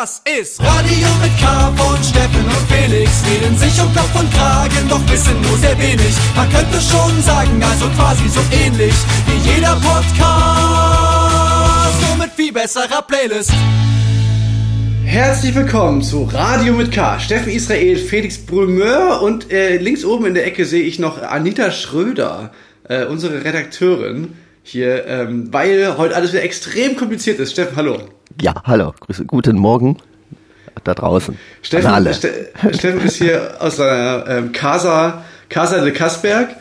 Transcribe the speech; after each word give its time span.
Das 0.00 0.22
ist 0.40 0.60
Radio 0.60 1.06
mit 1.22 1.30
K 1.38 1.72
von 1.76 2.02
Steffen 2.02 2.44
und 2.44 2.66
Felix. 2.68 3.22
Reden 3.30 3.56
sich 3.56 3.80
um 3.80 3.86
Kopf 3.94 4.12
und 4.18 4.28
Kragen, 4.34 4.88
doch 4.88 5.00
wissen 5.08 5.40
nur 5.40 5.56
sehr 5.56 5.78
wenig. 5.78 6.12
Man 6.34 6.50
könnte 6.50 6.80
schon 6.80 7.22
sagen, 7.22 7.62
also 7.62 7.86
quasi 7.90 8.28
so 8.28 8.40
ähnlich 8.50 8.92
wie 9.28 9.36
jeder 9.48 9.76
Podcast. 9.76 10.82
Nur 12.08 12.16
mit 12.26 12.32
viel 12.34 12.52
besserer 12.52 13.02
Playlist. 13.02 13.52
Herzlich 15.04 15.54
willkommen 15.54 16.02
zu 16.02 16.24
Radio 16.24 16.72
mit 16.72 16.90
K. 16.90 17.20
Steffen 17.20 17.52
Israel, 17.52 17.96
Felix 17.96 18.36
Brumeur 18.38 19.22
und 19.22 19.52
äh, 19.52 19.76
links 19.76 20.04
oben 20.04 20.26
in 20.26 20.34
der 20.34 20.44
Ecke 20.44 20.64
sehe 20.64 20.82
ich 20.82 20.98
noch 20.98 21.22
Anita 21.22 21.70
Schröder, 21.70 22.50
äh, 22.88 23.04
unsere 23.04 23.44
Redakteurin 23.44 24.32
hier, 24.64 25.06
ähm, 25.06 25.52
weil 25.52 25.96
heute 25.98 26.16
alles 26.16 26.32
wieder 26.32 26.42
extrem 26.42 26.96
kompliziert 26.96 27.38
ist. 27.38 27.52
Steffen, 27.52 27.76
hallo. 27.76 27.98
Ja, 28.40 28.54
hallo, 28.64 28.92
Grüße, 28.98 29.26
guten 29.26 29.56
Morgen 29.56 29.98
da 30.82 30.94
draußen. 30.94 31.38
Steffen. 31.62 32.12
Ste 32.12 32.48
Steffen 32.72 33.00
ist 33.02 33.16
hier 33.16 33.56
aus 33.60 33.76
seiner 33.76 34.26
ähm, 34.28 34.52
Casa, 34.52 35.24
Casa 35.48 35.82
de 35.82 35.92
Kasberg 35.92 36.56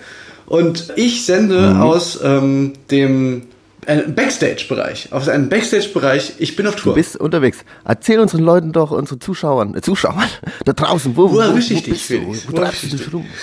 und 0.45 0.93
ich 0.95 1.25
sende 1.25 1.73
mhm. 1.73 1.81
aus 1.81 2.19
ähm, 2.23 2.73
dem 2.91 3.47
äh, 3.85 4.03
Backstage-Bereich, 4.03 5.11
aus 5.11 5.27
einem 5.29 5.49
Backstage-Bereich. 5.49 6.33
Ich 6.37 6.55
bin 6.55 6.67
auf 6.67 6.75
Tour. 6.75 6.93
Du 6.93 6.95
bist 6.95 7.17
unterwegs. 7.17 7.59
Erzähl 7.85 8.19
unseren 8.19 8.43
Leuten 8.43 8.71
doch, 8.71 8.91
unseren 8.91 9.19
Zuschauern, 9.19 9.75
äh, 9.75 9.81
Zuschauern 9.81 10.29
da 10.65 10.73
draußen, 10.73 11.17
wo, 11.17 11.31
wo, 11.31 11.37
wo, 11.37 11.53
wo 11.53 11.57
ich 11.57 11.67
dich, 11.67 12.03
Felix? 12.03 12.47
Wo, 12.47 12.53
wo 12.53 12.57
treibst 12.57 12.83
du 12.83 12.87
dich 12.87 13.13
rum? 13.13 13.25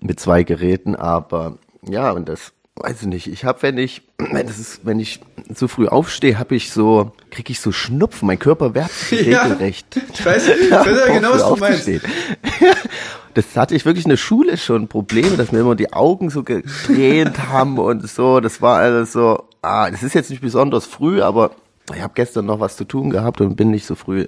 mit 0.02 0.20
zwei 0.20 0.42
Geräten. 0.42 0.96
Aber 0.96 1.60
ja, 1.88 2.10
und 2.10 2.28
das 2.28 2.54
weiß 2.78 3.04
ich 3.04 3.08
nicht. 3.08 3.28
Ich 3.28 3.46
habe, 3.46 3.62
wenn 3.62 3.78
ich, 3.78 4.02
wenn 4.18 4.48
das 4.48 4.60
ist, 4.60 4.86
wenn 4.86 5.00
ich 5.00 5.22
so 5.54 5.68
früh 5.68 5.88
aufstehe, 5.88 6.38
habe 6.38 6.56
ich 6.56 6.72
so, 6.72 7.14
kriege 7.32 7.52
ich 7.52 7.60
so 7.60 7.72
Schnupfen. 7.72 8.28
Mein 8.28 8.40
Körper 8.40 8.74
wehrt 8.74 8.92
sich 8.92 9.22
ja, 9.28 9.44
regelrecht. 9.44 10.00
Ich 10.14 10.26
weiß, 10.26 10.50
ich 10.50 10.72
weiß 10.72 11.08
ja 11.08 11.14
genau, 11.14 11.32
was 11.32 11.48
du 11.48 11.56
meinst. 11.56 11.90
das 13.34 13.46
hatte 13.56 13.76
ich 13.76 13.86
wirklich 13.86 14.06
in 14.06 14.10
der 14.10 14.18
Schule 14.18 14.58
schon 14.58 14.88
Probleme, 14.88 15.38
dass 15.38 15.52
mir 15.52 15.60
immer 15.60 15.76
die 15.76 15.94
Augen 15.94 16.30
so 16.30 16.44
gedreht 16.44 17.40
haben 17.50 17.80
und 17.80 18.08
so. 18.10 18.40
Das 18.40 18.62
war 18.62 18.80
alles 18.80 19.14
so, 19.14 19.46
ah, 19.62 19.90
das 19.90 20.04
ist 20.04 20.16
jetzt 20.16 20.30
nicht 20.30 20.42
besonders 20.42 20.86
früh, 20.86 21.22
aber 21.22 21.52
ich 21.94 22.02
habe 22.02 22.14
gestern 22.16 22.46
noch 22.46 22.60
was 22.60 22.78
zu 22.78 22.84
tun 22.84 23.10
gehabt 23.10 23.42
und 23.42 23.56
bin 23.56 23.72
nicht 23.72 23.86
so 23.86 23.96
früh 23.96 24.28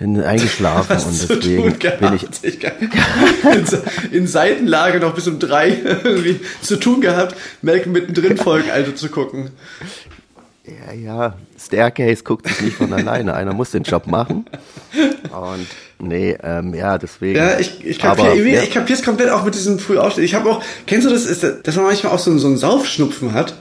in, 0.00 0.22
eingeschlafen 0.22 0.96
und 0.96 1.28
deswegen 1.28 1.78
bin 1.98 2.14
ich, 2.14 2.26
ich 2.42 2.62
in, 2.62 3.64
in, 4.12 4.26
Seitenlage 4.26 5.00
noch 5.00 5.14
bis 5.14 5.26
um 5.26 5.38
drei 5.38 5.76
irgendwie 6.04 6.40
zu 6.62 6.76
tun 6.76 7.00
gehabt, 7.00 7.36
Malcolm 7.62 7.92
mittendrin 7.92 8.36
Folgen 8.36 8.70
also 8.70 8.92
zu 8.92 9.08
gucken. 9.08 9.50
Ja, 10.64 10.92
ja, 10.92 11.34
Staircase 11.58 12.22
guckt 12.22 12.46
sich 12.46 12.60
nicht 12.60 12.76
von 12.76 12.92
alleine. 12.92 13.34
Einer 13.34 13.54
muss 13.54 13.70
den 13.70 13.84
Job 13.84 14.06
machen. 14.06 14.44
Und 15.30 15.66
nee, 15.98 16.36
ähm, 16.42 16.74
ja, 16.74 16.98
deswegen. 16.98 17.38
Ja, 17.38 17.58
ich, 17.58 17.84
ich 17.84 17.98
kapiere 17.98 18.36
ja. 18.36 18.62
ich 18.62 18.70
kapier's 18.70 19.02
komplett 19.02 19.30
auch 19.30 19.44
mit 19.44 19.54
diesem 19.54 19.78
Frühaufstehen. 19.78 20.24
Ich 20.24 20.34
habe 20.34 20.50
auch, 20.50 20.62
kennst 20.86 21.06
du 21.06 21.10
das, 21.10 21.24
ist, 21.24 21.42
dass 21.42 21.76
man 21.76 21.86
manchmal 21.86 22.12
auch 22.12 22.18
so, 22.18 22.36
so 22.36 22.46
einen 22.46 22.58
Saufschnupfen 22.58 23.32
hat? 23.32 23.54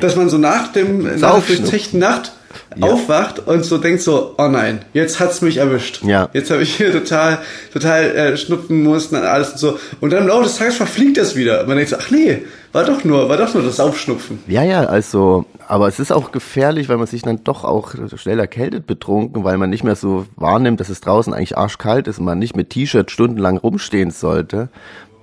Dass 0.00 0.16
man 0.16 0.28
so 0.28 0.38
nach 0.38 0.72
dem, 0.72 1.18
nach 1.18 1.42
der 1.44 1.56
durchzechten 1.56 1.98
Nacht 1.98 2.32
ja. 2.78 2.86
aufwacht 2.86 3.46
und 3.46 3.64
so 3.64 3.78
denkt 3.78 4.02
so, 4.02 4.34
oh 4.38 4.48
nein, 4.48 4.84
jetzt 4.92 5.20
hat's 5.20 5.42
mich 5.42 5.58
erwischt. 5.58 6.02
Ja. 6.04 6.28
Jetzt 6.32 6.50
habe 6.50 6.62
ich 6.62 6.76
hier 6.76 6.92
total, 6.92 7.38
total 7.72 8.04
äh, 8.04 8.36
schnupfen 8.36 8.82
mussten 8.82 9.16
und 9.16 9.22
alles 9.22 9.52
und 9.52 9.58
so. 9.58 9.78
Und 10.00 10.12
dann 10.12 10.22
im 10.22 10.28
Laufe 10.28 10.44
des 10.44 10.56
Tages 10.56 10.76
verfliegt 10.76 11.16
das 11.16 11.36
wieder. 11.36 11.60
Und 11.60 11.68
man 11.68 11.76
denkt 11.76 11.90
so, 11.90 11.96
ach 11.98 12.10
nee, 12.10 12.42
war 12.72 12.84
doch 12.84 13.04
nur, 13.04 13.28
war 13.28 13.36
doch 13.36 13.54
nur 13.54 13.62
das 13.62 13.80
Aufschnupfen. 13.80 14.40
Ja, 14.46 14.62
ja, 14.62 14.84
also, 14.84 15.46
aber 15.66 15.88
es 15.88 15.98
ist 15.98 16.12
auch 16.12 16.32
gefährlich, 16.32 16.88
weil 16.88 16.98
man 16.98 17.06
sich 17.06 17.22
dann 17.22 17.42
doch 17.44 17.64
auch 17.64 17.94
schnell 18.16 18.38
erkältet 18.38 18.86
betrunken, 18.86 19.44
weil 19.44 19.56
man 19.58 19.70
nicht 19.70 19.84
mehr 19.84 19.96
so 19.96 20.26
wahrnimmt, 20.36 20.80
dass 20.80 20.88
es 20.88 21.00
draußen 21.00 21.32
eigentlich 21.32 21.56
arschkalt 21.56 22.08
ist 22.08 22.18
und 22.18 22.26
man 22.26 22.38
nicht 22.38 22.56
mit 22.56 22.70
T-Shirt 22.70 23.10
stundenlang 23.10 23.56
rumstehen 23.56 24.10
sollte. 24.10 24.68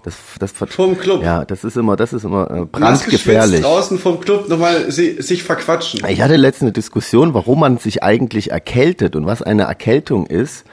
Das, 0.06 0.16
das 0.38 0.52
vom 0.52 1.00
Club. 1.00 1.24
Ja, 1.24 1.46
das 1.46 1.64
ist 1.64 1.78
immer, 1.78 1.96
das 1.96 2.14
ist 2.14 2.26
immer 2.26 2.52
äh, 2.52 2.66
brandgefährlich. 2.66 3.62
draußen 3.62 3.98
vom 3.98 4.20
Club 4.20 4.48
nochmal 4.48 4.92
si 4.92 5.20
sich 5.20 5.42
verquatschen. 5.42 6.06
Ich 6.08 6.22
hatte 6.22 6.36
letztens 6.36 6.68
eine 6.68 6.74
Diskussion, 6.74 7.34
warum 7.34 7.62
man 7.62 7.80
sich 7.80 8.04
eigentlich 8.04 8.52
erkältet 8.52 9.16
und 9.16 9.26
was 9.26 9.42
eine 9.42 9.64
Erkältung 9.64 10.28
ist. 10.28 10.64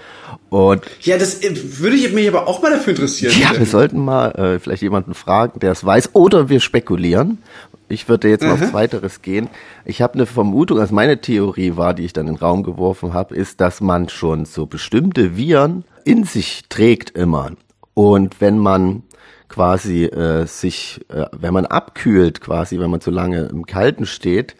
Und 0.50 0.82
ja, 1.00 1.16
das 1.16 1.42
äh, 1.42 1.54
würde 1.80 1.96
ich 1.96 2.12
mich 2.12 2.28
aber 2.28 2.46
auch 2.46 2.60
mal 2.60 2.72
dafür 2.72 2.90
interessieren. 2.90 3.32
Ja, 3.40 3.58
wir 3.58 3.64
sollten 3.64 4.04
mal 4.04 4.32
äh, 4.32 4.58
vielleicht 4.58 4.82
jemanden 4.82 5.14
fragen, 5.14 5.60
der 5.60 5.72
es 5.72 5.82
weiß, 5.82 6.10
oder 6.12 6.50
wir 6.50 6.60
spekulieren. 6.60 7.38
Ich 7.88 8.10
würde 8.10 8.28
jetzt 8.28 8.44
mal 8.44 8.58
mhm. 8.58 8.64
auf 8.64 8.72
Weiteres 8.74 9.22
gehen. 9.22 9.48
Ich 9.86 10.02
habe 10.02 10.12
eine 10.12 10.26
Vermutung, 10.26 10.78
also 10.78 10.94
meine 10.94 11.22
Theorie 11.22 11.78
war, 11.78 11.94
die 11.94 12.04
ich 12.04 12.12
dann 12.12 12.28
in 12.28 12.34
den 12.34 12.38
Raum 12.38 12.64
geworfen 12.64 13.14
habe, 13.14 13.34
ist, 13.34 13.62
dass 13.62 13.80
man 13.80 14.10
schon 14.10 14.44
so 14.44 14.66
bestimmte 14.66 15.38
Viren 15.38 15.84
in 16.04 16.24
sich 16.24 16.64
trägt 16.68 17.16
immer. 17.16 17.52
Und 17.94 18.42
wenn 18.42 18.58
man 18.58 19.04
quasi 19.52 20.04
äh, 20.04 20.46
sich, 20.46 21.00
äh, 21.08 21.26
wenn 21.32 21.52
man 21.52 21.66
abkühlt, 21.66 22.40
quasi, 22.40 22.80
wenn 22.80 22.90
man 22.90 23.00
zu 23.00 23.10
lange 23.10 23.42
im 23.44 23.66
Kalten 23.66 24.06
steht, 24.06 24.56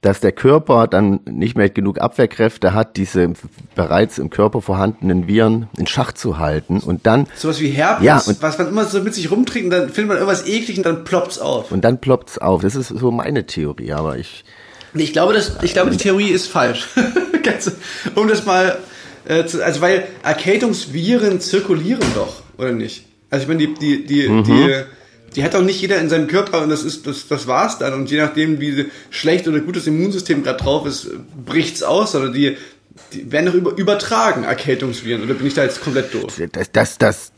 dass 0.00 0.20
der 0.20 0.32
Körper 0.32 0.86
dann 0.86 1.20
nicht 1.26 1.56
mehr 1.56 1.68
genug 1.68 2.00
Abwehrkräfte 2.00 2.72
hat, 2.72 2.96
diese 2.96 3.32
bereits 3.74 4.18
im 4.18 4.30
Körper 4.30 4.62
vorhandenen 4.62 5.26
Viren 5.26 5.68
in 5.76 5.86
Schach 5.86 6.12
zu 6.12 6.38
halten 6.38 6.78
und 6.78 7.06
dann 7.06 7.26
sowas 7.36 7.60
wie 7.60 7.68
Herpes, 7.68 8.04
ja, 8.04 8.18
und, 8.18 8.40
was 8.40 8.56
man 8.56 8.68
immer 8.68 8.86
so 8.86 9.02
mit 9.02 9.14
sich 9.14 9.30
rumtrinkt 9.30 9.66
und 9.66 9.78
dann 9.78 9.88
findet 9.90 10.08
man 10.08 10.16
irgendwas 10.16 10.46
eklig 10.46 10.78
und 10.78 10.86
dann 10.86 11.04
ploppt's 11.04 11.38
auf. 11.38 11.70
Und 11.70 11.84
dann 11.84 12.00
ploppt's 12.00 12.38
auf. 12.38 12.62
Das 12.62 12.76
ist 12.76 12.88
so 12.88 13.10
meine 13.10 13.44
Theorie, 13.44 13.92
aber 13.92 14.16
ich 14.16 14.44
ich 14.94 15.12
glaube, 15.12 15.34
das, 15.34 15.52
ich 15.62 15.72
glaube, 15.72 15.90
die 15.90 15.98
Theorie 15.98 16.30
ist 16.30 16.48
falsch. 16.48 16.88
um 18.16 18.26
das 18.26 18.44
mal, 18.44 18.78
äh, 19.24 19.44
zu, 19.44 19.64
also 19.64 19.80
weil 19.80 20.04
Erkältungsviren 20.24 21.40
zirkulieren 21.40 22.02
doch, 22.14 22.42
oder 22.58 22.72
nicht? 22.72 23.04
Also 23.30 23.44
ich 23.44 23.48
meine, 23.48 23.58
die, 23.58 23.74
die, 23.74 24.04
die, 24.04 24.28
mhm. 24.28 24.44
die, 24.44 24.82
die 25.36 25.44
hat 25.44 25.54
auch 25.54 25.62
nicht 25.62 25.80
jeder 25.80 25.98
in 25.98 26.08
seinem 26.08 26.26
Körper 26.26 26.62
und 26.62 26.70
das 26.70 26.82
ist, 26.82 27.06
das, 27.06 27.28
das 27.28 27.46
war's 27.46 27.78
dann. 27.78 27.94
Und 27.94 28.10
je 28.10 28.18
nachdem, 28.18 28.60
wie 28.60 28.86
schlecht 29.10 29.46
oder 29.46 29.60
gut 29.60 29.76
das 29.76 29.86
Immunsystem 29.86 30.42
gerade 30.42 30.62
drauf 30.62 30.86
ist, 30.86 31.10
bricht's 31.46 31.82
aus. 31.84 32.16
Oder 32.16 32.30
die, 32.30 32.56
die 33.12 33.30
werden 33.30 33.46
doch 33.46 33.54
über, 33.54 33.76
übertragen, 33.76 34.42
Erkältungsviren. 34.42 35.22
Oder 35.22 35.34
bin 35.34 35.46
ich 35.46 35.54
da 35.54 35.62
jetzt 35.62 35.82
komplett 35.82 36.12
doof? 36.12 36.40
Das, 36.52 36.72
das, 36.72 36.98
das, 36.98 37.32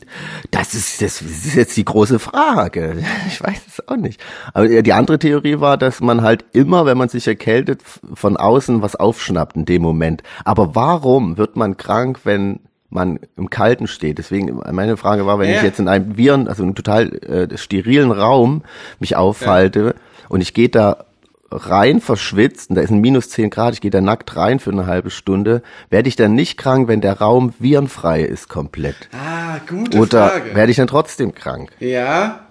das 0.49 0.73
ist, 0.73 1.01
das 1.03 1.21
ist 1.21 1.55
jetzt 1.55 1.77
die 1.77 1.85
große 1.85 2.17
Frage. 2.17 3.03
Ich 3.27 3.41
weiß 3.41 3.61
es 3.67 3.87
auch 3.87 3.95
nicht. 3.95 4.19
Aber 4.53 4.67
die 4.67 4.93
andere 4.93 5.19
Theorie 5.19 5.59
war, 5.59 5.77
dass 5.77 6.01
man 6.01 6.23
halt 6.23 6.45
immer, 6.53 6.87
wenn 6.87 6.97
man 6.97 7.09
sich 7.09 7.27
erkältet, 7.27 7.81
von 8.15 8.37
außen 8.37 8.81
was 8.81 8.95
aufschnappt 8.95 9.55
in 9.55 9.65
dem 9.65 9.83
Moment. 9.83 10.23
Aber 10.45 10.73
warum 10.73 11.37
wird 11.37 11.55
man 11.55 11.77
krank, 11.77 12.21
wenn 12.23 12.59
man 12.93 13.19
im 13.37 13.49
Kalten 13.49 13.87
steht. 13.87 14.17
Deswegen, 14.17 14.61
meine 14.71 14.97
Frage 14.97 15.25
war, 15.25 15.39
wenn 15.39 15.49
ja. 15.49 15.57
ich 15.57 15.63
jetzt 15.63 15.79
in 15.79 15.87
einem 15.87 16.17
Viren, 16.17 16.47
also 16.47 16.63
einem 16.63 16.75
total 16.75 17.13
äh, 17.13 17.57
sterilen 17.57 18.11
Raum 18.11 18.63
mich 18.99 19.15
aufhalte 19.15 19.95
ja. 19.95 20.25
und 20.29 20.41
ich 20.41 20.53
gehe 20.53 20.69
da 20.69 21.05
rein 21.51 22.01
verschwitzt 22.01 22.69
und 22.69 22.75
da 22.75 22.81
ist 22.81 22.89
ein 22.89 22.99
minus 22.99 23.29
10 23.29 23.49
Grad, 23.49 23.73
ich 23.73 23.81
gehe 23.81 23.91
da 23.91 24.01
nackt 24.01 24.35
rein 24.35 24.59
für 24.59 24.71
eine 24.71 24.87
halbe 24.87 25.09
Stunde, 25.09 25.61
werde 25.89 26.09
ich 26.09 26.15
dann 26.15 26.33
nicht 26.33 26.57
krank, 26.57 26.87
wenn 26.87 27.01
der 27.01 27.19
Raum 27.19 27.53
virenfrei 27.59 28.21
ist 28.21 28.49
komplett? 28.49 28.95
Ah, 29.11 29.59
gute 29.67 29.97
Oder 29.97 30.29
Frage. 30.29 30.55
werde 30.55 30.71
ich 30.71 30.77
dann 30.77 30.87
trotzdem 30.87 31.35
krank? 31.35 31.71
Ja. 31.79 32.42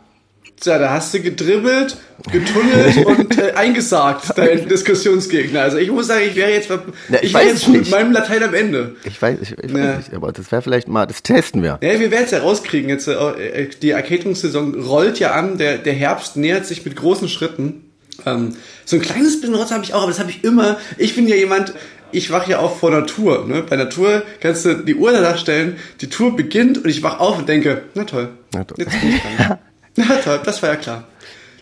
Tja, 0.62 0.78
da 0.78 0.90
hast 0.90 1.12
du 1.12 1.20
gedribbelt, 1.20 1.96
getunnelt 2.30 2.96
und 3.06 3.36
äh, 3.36 3.52
eingesagt, 3.56 4.38
dein 4.38 4.68
Diskussionsgegner. 4.68 5.60
Also 5.62 5.78
ich 5.78 5.90
muss 5.90 6.06
sagen, 6.06 6.22
ich 6.28 6.36
wäre 6.36 6.52
jetzt, 6.52 6.68
Na, 7.08 7.18
ich 7.18 7.24
ich 7.24 7.34
wäre 7.34 7.46
jetzt 7.46 7.68
mit 7.68 7.90
meinem 7.90 8.12
Latein 8.12 8.44
am 8.44 8.54
Ende. 8.54 8.94
Ich 9.04 9.20
weiß, 9.20 9.38
ich, 9.42 9.58
ich 9.58 9.70
Ja. 9.72 9.76
weiß 9.76 9.96
nicht, 9.98 10.14
aber 10.14 10.30
das 10.30 10.52
wäre 10.52 10.62
vielleicht 10.62 10.86
mal, 10.86 11.04
das 11.06 11.24
testen 11.24 11.64
wir. 11.64 11.80
Ja, 11.82 11.98
wir 11.98 12.12
werden 12.12 12.24
es 12.26 12.30
ja 12.30 12.38
rauskriegen. 12.38 12.88
Jetzt, 12.88 13.08
äh, 13.08 13.68
die 13.82 13.92
Arcade-Saison 13.92 14.74
rollt 14.80 15.18
ja 15.18 15.32
an, 15.32 15.58
der, 15.58 15.78
der 15.78 15.94
Herbst 15.94 16.36
nähert 16.36 16.64
sich 16.64 16.84
mit 16.84 16.94
großen 16.94 17.28
Schritten. 17.28 17.90
Ähm, 18.24 18.54
so 18.84 18.94
ein 18.96 19.02
kleines 19.02 19.40
bisschen 19.40 19.56
Rotz 19.56 19.72
habe 19.72 19.82
ich 19.82 19.94
auch, 19.94 20.02
aber 20.02 20.12
das 20.12 20.20
habe 20.20 20.30
ich 20.30 20.44
immer. 20.44 20.78
Ich 20.96 21.16
bin 21.16 21.26
ja 21.26 21.34
jemand, 21.34 21.74
ich 22.12 22.30
wache 22.30 22.52
ja 22.52 22.58
auf 22.60 22.78
vor 22.78 22.92
Natur. 22.92 23.46
Ne? 23.48 23.64
Bei 23.68 23.74
Natur 23.74 24.22
kannst 24.40 24.64
du 24.64 24.74
die 24.74 24.94
Uhr 24.94 25.10
danach 25.10 25.38
stellen, 25.38 25.76
die 26.02 26.08
Tour 26.08 26.36
beginnt 26.36 26.78
und 26.78 26.88
ich 26.88 27.02
wach 27.02 27.18
auf 27.18 27.38
und 27.38 27.48
denke, 27.48 27.82
na 27.94 28.04
toll, 28.04 28.28
Na 28.54 28.62
toll. 28.62 28.76
jetzt 28.78 29.00
bin 29.00 29.10
ich 29.14 29.20
dran. 29.22 29.58
na 29.96 30.16
toll, 30.24 30.40
das 30.44 30.62
war 30.62 30.70
ja 30.70 30.76
klar. 30.76 31.04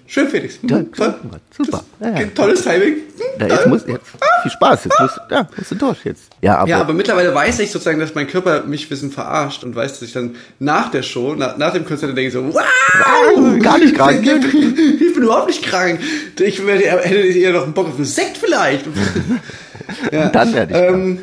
Schön, 0.07 0.29
Felix. 0.29 0.55
Hm, 0.61 0.69
Ja, 0.69 0.83
toll. 0.97 1.15
super. 1.57 1.85
Ja, 2.01 2.19
ja. 2.21 2.27
Tolles 2.35 2.63
Timing. 2.63 2.95
Hm, 3.39 3.41
Ja, 3.41 3.47
jetzt 3.47 3.67
muss, 3.69 3.83
jetzt, 3.87 4.07
viel 4.43 4.51
Spaß, 4.51 4.85
jetzt 4.87 4.99
musst, 5.01 5.21
ja, 5.31 5.49
musst 5.57 5.71
du 5.71 5.75
durch 5.77 6.05
jetzt. 6.05 6.23
Ja, 6.43 6.57
aber, 6.59 6.69
Ja, 6.69 6.81
aber 6.81 6.93
mittlerweile 6.95 7.33
weiß 7.33 7.61
ich 7.61 7.71
sozusagen, 7.71 8.01
dass 8.01 8.17
mein 8.17 8.27
Körper 8.27 8.65
mich 8.65 8.87
ein 8.87 8.89
bisschen 8.89 9.13
verarscht 9.13 9.63
und 9.63 9.77
weiß, 9.77 9.93
dass 9.93 10.03
ich 10.03 10.13
dann 10.13 10.35
nach 10.59 10.91
der 10.91 11.05
Show, 11.05 11.37
nach, 11.37 11.59
nach 11.59 11.73
dem 11.73 11.85
Konzert 11.85 12.17
denke 12.17 12.33
so, 12.33 12.43
wow, 12.53 13.59
gar 13.63 13.79
nicht 13.79 13.95
krank. 13.95 14.27
Ich 14.27 15.15
bin 15.15 15.23
überhaupt 15.25 15.49
nicht 15.49 15.63
krank. 15.63 16.01
Ich 16.41 16.67
werde- 16.67 16.85
hätte 17.03 17.17
eher 17.39 17.53
noch 17.53 17.65
einen 17.65 17.73
Bock 17.75 17.89
auf 17.89 17.97
einen 17.97 18.05
Sekt 18.05 18.37
vielleicht. 18.37 18.87
ja. 20.13 20.29
dann 20.29 20.53
werde 20.55 20.73
ich 20.75 20.81
Ähm, 20.95 21.19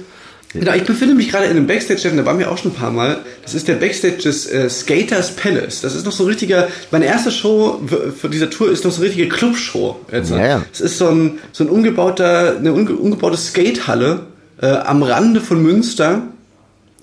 genau, 0.59 0.73
ich 0.73 0.83
befinde 0.83 1.15
mich 1.15 1.29
gerade 1.29 1.45
in 1.45 1.51
einem 1.51 1.67
Backstage, 1.67 1.99
Steffen, 1.99 2.17
da 2.17 2.25
waren 2.25 2.39
wir 2.39 2.51
auch 2.51 2.57
schon 2.57 2.71
ein 2.71 2.75
paar 2.75 2.91
Mal. 2.91 3.19
Das 3.43 3.53
ist 3.53 3.67
der 3.67 3.75
Backstage 3.75 4.17
des 4.17 4.45
äh, 4.47 4.69
Skaters 4.69 5.31
Palace. 5.35 5.81
Das 5.81 5.95
ist 5.95 6.05
noch 6.05 6.11
so 6.11 6.23
ein 6.23 6.27
richtiger, 6.27 6.67
meine 6.91 7.05
erste 7.05 7.31
Show 7.31 7.81
für 8.19 8.29
dieser 8.29 8.49
Tour 8.49 8.71
ist 8.71 8.83
noch 8.85 8.91
so 8.91 9.01
eine 9.01 9.09
richtige 9.09 9.29
Clubshow. 9.29 9.99
Jetzt, 10.11 10.31
Ja, 10.31 10.45
ja. 10.45 10.65
Es 10.71 10.81
ist 10.81 10.97
so 10.97 11.07
ein, 11.07 11.39
so 11.51 11.63
ein 11.63 11.69
umgebauter, 11.69 12.57
eine 12.57 12.73
unge 12.73 12.93
umgebaute 12.95 13.37
Skatehalle 13.37 14.21
äh, 14.61 14.67
am 14.67 15.03
Rande 15.03 15.41
von 15.41 15.61
Münster. 15.61 16.23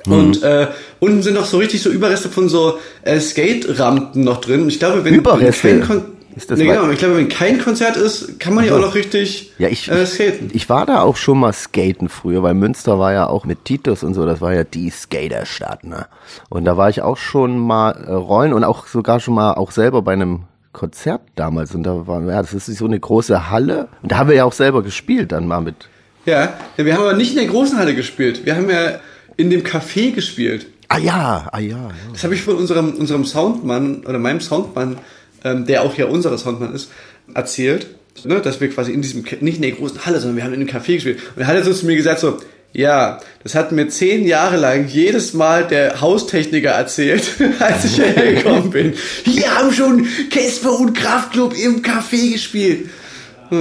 Und 0.07 0.43
Mhm. 0.43 0.47
äh, 0.47 0.67
unten 1.01 1.23
sind 1.23 1.33
noch 1.35 1.47
so 1.47 1.57
richtig 1.57 1.81
so 1.81 1.89
Überreste 1.89 2.29
von 2.29 2.51
so 2.51 2.79
äh, 3.05 3.19
Skate-Rampen 3.21 4.23
noch 4.23 4.41
drin. 4.43 4.61
Und 4.63 4.69
ich 4.69 4.79
glaube, 4.79 5.03
wenn, 5.05 5.15
Überreste? 5.15 5.69
wenn 5.69 6.03
Ist 6.37 6.51
das 6.51 6.59
nee, 6.59 6.67
genau, 6.67 6.91
ich 6.91 6.99
glaube, 6.99 7.17
wenn 7.17 7.29
kein 7.29 7.61
Konzert 7.61 7.97
ist, 7.97 8.41
kann 8.41 8.55
man 8.55 8.65
ja 8.65 8.75
auch 8.75 8.81
noch 8.81 8.95
richtig 8.95 9.53
Ja, 9.59 9.69
ich, 9.69 9.89
äh, 9.91 10.05
skaten. 10.05 10.51
ich 10.53 10.69
war 10.69 10.85
da 10.85 11.01
auch 11.03 11.17
schon 11.17 11.39
mal 11.39 11.53
skaten 11.53 12.09
früher, 12.09 12.43
weil 12.43 12.55
Münster 12.55 12.99
war 12.99 13.13
ja 13.13 13.27
auch 13.29 13.45
mit 13.45 13.65
Titus 13.65 14.03
und 14.03 14.15
so, 14.15 14.27
das 14.27 14.41
war 14.41 14.53
ja 14.53 14.65
die 14.65 14.91
Skaterstadt, 14.91 15.85
ne? 15.85 16.07
Und 16.49 16.65
da 16.65 16.77
war 16.77 16.91
ich 16.91 17.03
auch 17.03 17.17
schon 17.17 17.59
mal 17.59 17.93
äh, 17.93 18.13
rollen 18.13 18.53
und 18.53 18.65
auch 18.65 18.87
sogar 18.87 19.21
schon 19.21 19.35
mal 19.35 19.55
auch 19.55 19.71
selber 19.71 20.03
bei 20.03 20.13
einem 20.13 20.45
Konzert 20.73 21.23
damals 21.37 21.75
und 21.75 21.85
da 21.85 22.07
war, 22.07 22.21
ja, 22.23 22.43
das 22.43 22.53
ist 22.53 22.67
so 22.67 22.85
eine 22.85 22.99
große 22.99 23.51
Halle 23.51 23.89
und 24.03 24.11
da 24.11 24.19
haben 24.19 24.29
wir 24.29 24.37
ja 24.37 24.45
auch 24.45 24.53
selber 24.53 24.83
gespielt 24.83 25.31
dann 25.31 25.47
mal 25.47 25.61
mit. 25.61 25.89
Ja, 26.27 26.55
ja, 26.77 26.85
wir 26.85 26.95
haben 26.95 27.03
aber 27.03 27.15
nicht 27.15 27.31
in 27.31 27.37
der 27.39 27.47
großen 27.47 27.79
Halle 27.79 27.95
gespielt. 27.95 28.45
Wir 28.45 28.57
haben 28.57 28.69
ja 28.69 28.99
in 29.37 29.51
dem 29.51 29.63
Café 29.63 30.13
gespielt. 30.13 30.67
Ah 30.89 30.99
ja, 30.99 31.49
ah 31.53 31.59
ja, 31.59 31.77
ja. 31.77 31.91
Das 32.13 32.25
habe 32.25 32.35
ich 32.35 32.43
von 32.43 32.57
unserem, 32.57 32.95
unserem 32.95 33.25
Soundmann 33.25 34.05
oder 34.05 34.19
meinem 34.19 34.41
Soundmann, 34.41 34.99
ähm, 35.45 35.67
der 35.67 35.83
auch 35.83 35.97
ja 35.97 36.07
unser 36.07 36.37
Soundmann 36.37 36.75
ist, 36.75 36.91
erzählt, 37.35 37.87
ne, 38.25 38.41
dass 38.41 38.61
wir 38.61 38.69
quasi 38.71 38.93
in 38.93 39.03
diesem, 39.03 39.25
nicht 39.41 39.57
in 39.57 39.63
der 39.63 39.73
großen 39.73 40.05
Halle, 40.07 40.19
sondern 40.19 40.37
wir 40.37 40.45
haben 40.45 40.55
in 40.55 40.61
dem 40.61 40.69
Café 40.69 40.95
gespielt. 40.95 41.21
Und 41.37 41.43
er 41.43 41.49
hat 41.49 41.57
er 41.57 41.65
so 41.65 41.73
zu 41.73 41.87
mir 41.87 41.97
gesagt 41.97 42.21
so, 42.21 42.39
ja, 42.73 43.21
das 43.45 43.55
hat 43.55 43.71
mir 43.71 43.89
zehn 43.89 44.27
Jahre 44.27 44.57
lang 44.57 44.89
jedes 44.89 45.33
Mal 45.33 45.65
der 45.65 46.01
Haustechniker 46.01 46.71
erzählt, 46.71 47.31
als 47.61 47.85
ich 47.85 47.97
hierher 47.97 48.35
gekommen 48.35 48.71
bin. 48.71 48.95
Hier 49.25 49.55
haben 49.55 49.73
schon 49.73 50.07
Casper 50.31 50.79
und 50.81 50.95
Kraftclub 50.95 51.55
im 51.57 51.83
Café 51.83 52.33
gespielt. 52.33 52.89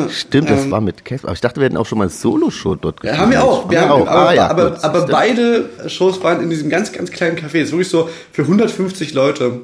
Stimmt, 0.09 0.49
das 0.49 0.71
war 0.71 0.81
mit 0.81 1.05
Casper. 1.05 1.27
Aber 1.27 1.35
ich 1.35 1.41
dachte, 1.41 1.59
wir 1.59 1.65
hätten 1.65 1.77
auch 1.77 1.85
schon 1.85 1.99
mal 1.99 2.09
Solo-Show 2.09 2.75
dort 2.75 3.03
Ähm, 3.03 3.09
Ja, 3.09 3.17
haben 3.17 3.31
wir 3.31 3.43
auch. 3.43 3.69
Wir 3.69 3.81
haben, 3.81 3.91
auch. 3.91 4.07
Aber, 4.07 4.29
ah, 4.29 4.33
ja, 4.33 4.47
aber, 4.49 4.71
gut, 4.71 4.83
aber 4.83 5.05
beide 5.05 5.69
Shows 5.87 6.23
waren 6.23 6.41
in 6.41 6.49
diesem 6.49 6.69
ganz, 6.69 6.91
ganz 6.91 7.11
kleinen 7.11 7.37
Café. 7.37 7.59
Das 7.59 7.67
ist 7.67 7.71
wirklich 7.71 7.89
so 7.89 8.09
für 8.31 8.43
150 8.43 9.13
Leute. 9.13 9.61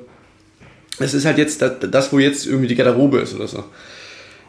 Es 0.99 1.13
ist 1.13 1.25
halt 1.25 1.37
jetzt 1.37 1.61
das, 1.61 2.11
wo 2.13 2.19
jetzt 2.19 2.45
irgendwie 2.45 2.67
die 2.67 2.75
Garderobe 2.75 3.19
ist 3.19 3.33
oder 3.35 3.47
so. 3.47 3.63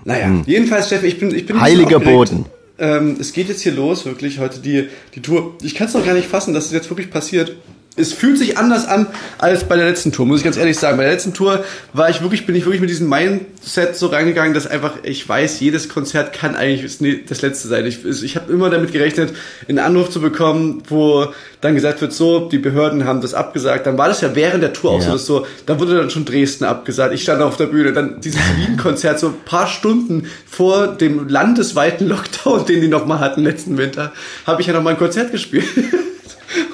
Naja, 0.05 0.43
jedenfalls, 0.47 0.87
Steffen, 0.87 1.07
ich 1.07 1.19
bin, 1.19 1.35
ich 1.35 1.47
bin 1.47 1.57
Hm. 1.57 1.63
Heiliger. 1.63 2.01
Boden. 2.01 2.47
Ähm, 2.79 3.17
es 3.21 3.33
geht 3.33 3.49
jetzt 3.49 3.61
hier 3.61 3.73
los, 3.73 4.07
wirklich, 4.07 4.39
heute 4.39 4.61
die, 4.61 4.89
die 5.15 5.21
Tour. 5.21 5.55
Ich 5.63 5.75
kann 5.75 5.87
es 5.87 5.95
noch 5.95 6.05
gar 6.05 6.15
nicht 6.15 6.29
fassen, 6.29 6.55
dass 6.55 6.67
es 6.67 6.73
jetzt 6.73 6.89
wirklich 6.89 7.11
passiert. 7.11 7.57
Es 7.97 8.13
fühlt 8.13 8.39
sich 8.39 8.57
anders 8.57 8.87
an 8.87 9.09
als 9.39 9.65
bei 9.65 9.77
der 9.77 9.85
letzten 9.87 10.13
Tour, 10.13 10.25
muss 10.25 10.39
ich 10.39 10.45
ganz 10.45 10.57
ehrlich 10.57 10.79
sagen. 10.79 10.97
Bei 10.97 11.03
der 11.03 11.13
letzten 11.13 11.35
Tour 11.35 11.65
war 11.93 12.09
ich 12.09 12.23
wirklich, 12.23 12.47
bin 12.47 12.55
ich 12.55 12.65
wirklich 12.65 12.81
mit 12.81 12.89
diesem 12.89 13.09
Mindset 13.09 13.97
so 13.97 14.07
reingegangen, 14.07 14.55
dass 14.55 14.67
einfach, 14.69 14.93
ich 15.03 15.29
weiß, 15.29 15.59
jedes 15.61 15.89
Konzert 15.89 16.33
kann 16.33 16.55
eigentlich 16.55 16.83
das 16.83 17.01
ne- 17.01 17.21
letzte 17.43 17.69
sein. 17.69 17.85
Ich, 17.87 18.05
ich 18.05 18.37
habe 18.37 18.51
immer 18.53 18.71
damit 18.71 18.93
gerechnet, 18.93 19.35
einen 19.69 19.81
Anruf 19.81 20.09
zu 20.09 20.21
bekommen, 20.21 20.83
wo 20.89 21.27
dann 21.61 21.75
gesagt 21.75 22.01
wird, 22.01 22.13
so, 22.13 22.49
die 22.49 22.59
Behörden 22.59 23.05
haben 23.05 23.21
das 23.21 23.35
abgesagt. 23.35 23.87
Dann 23.87 23.99
war 23.99 24.09
das 24.09 24.21
ja 24.23 24.35
während 24.35 24.63
der 24.63 24.73
Tour 24.73 24.93
auch 24.93 25.01
Ja. 25.01 25.07
so, 25.07 25.13
dass 25.13 25.27
so, 25.27 25.47
da 25.67 25.79
wurde 25.81 25.97
dann 25.97 26.11
schon 26.11 26.25
Dresden 26.25 26.65
abgesagt. 26.65 27.13
Ich 27.13 27.23
stand 27.23 27.43
auf 27.43 27.57
der 27.57 27.67
Bühne, 27.67 27.93
dann 27.93 28.21
dieses 28.21 28.41
Wien-Konzert 28.57 29.19
so 29.19 29.27
ein 29.27 29.35
paar 29.45 29.67
Stunden 29.67 30.27
vor 30.47 30.87
dem 30.87 31.29
landesweiten 31.29 32.07
Lockdown, 32.09 32.65
den 32.67 32.81
die 32.81 32.89
nochmal 32.89 33.19
hatten 33.19 33.43
letzten 33.43 33.77
Winter, 33.77 34.13
habe 34.47 34.61
ich 34.63 34.69
ja 34.69 34.73
noch 34.75 34.83
mal 34.83 34.91
ein 34.91 34.99
Konzert 34.99 35.33
gespielt. 35.33 35.65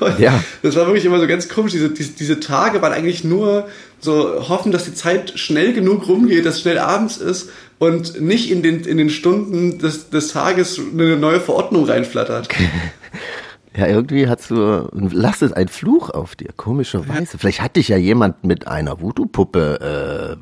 Und 0.00 0.18
Ja. 0.18 0.42
Das 0.62 0.76
war 0.76 0.86
wirklich 0.86 1.04
immer 1.04 1.20
so 1.20 1.26
ganz 1.26 1.48
komisch. 1.48 1.72
Diese, 1.72 1.90
diese, 1.90 2.12
diese 2.12 2.40
Tage 2.40 2.82
waren 2.82 2.92
eigentlich 2.92 3.24
nur 3.24 3.68
so 4.00 4.48
hoffen, 4.48 4.72
dass 4.72 4.84
die 4.84 4.94
Zeit 4.94 5.32
schnell 5.38 5.72
genug 5.72 6.08
rumgeht, 6.08 6.44
dass 6.46 6.56
es 6.56 6.60
schnell 6.62 6.78
abends 6.78 7.16
ist 7.16 7.50
und 7.78 8.20
nicht 8.20 8.50
in 8.50 8.62
den, 8.62 8.80
in 8.84 8.98
den 8.98 9.10
Stunden 9.10 9.78
des, 9.78 10.10
des 10.10 10.28
Tages 10.28 10.80
eine 10.92 11.16
neue 11.16 11.40
Verordnung 11.40 11.84
reinflattert. 11.86 12.48
Ja, 13.78 13.86
irgendwie 13.88 14.26
hast 14.26 14.48
du, 14.50 14.88
lastet 14.94 15.52
ein 15.52 15.68
Fluch 15.68 16.08
auf 16.08 16.34
dir, 16.34 16.48
komischerweise. 16.56 17.36
Vielleicht 17.36 17.60
hat 17.60 17.76
dich 17.76 17.88
ja 17.88 17.98
jemand 17.98 18.42
mit 18.42 18.66
einer 18.66 19.02
Voodoo-Puppe, 19.02 20.38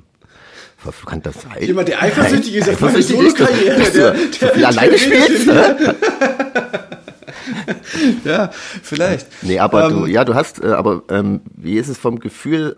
äh, 0.87 0.91
kann 1.05 1.21
das 1.21 1.43
sein? 1.43 1.61
Jemand, 1.67 1.89
der 1.89 2.01
eifersüchtig 2.01 2.55
ist 2.55 2.69
auf 2.69 2.81
meine 2.81 3.03
Solo-Karriere, 3.03 3.91
der- 3.91 4.15
so 4.15 4.47
der- 4.55 4.69
alleine 4.69 4.93
der 4.93 4.99
spielst, 4.99 5.49
redet 5.49 5.81
ne? 5.81 5.95
Ja, 8.25 8.51
vielleicht. 8.83 9.27
Nee, 9.43 9.59
aber 9.59 9.87
Ähm, 9.87 9.91
du, 9.91 10.07
ja, 10.07 10.25
du 10.25 10.35
hast, 10.35 10.63
äh, 10.63 10.69
aber 10.69 11.03
ähm, 11.09 11.41
wie 11.55 11.77
ist 11.77 11.89
es 11.89 11.99
vom 11.99 12.19
Gefühl, 12.21 12.77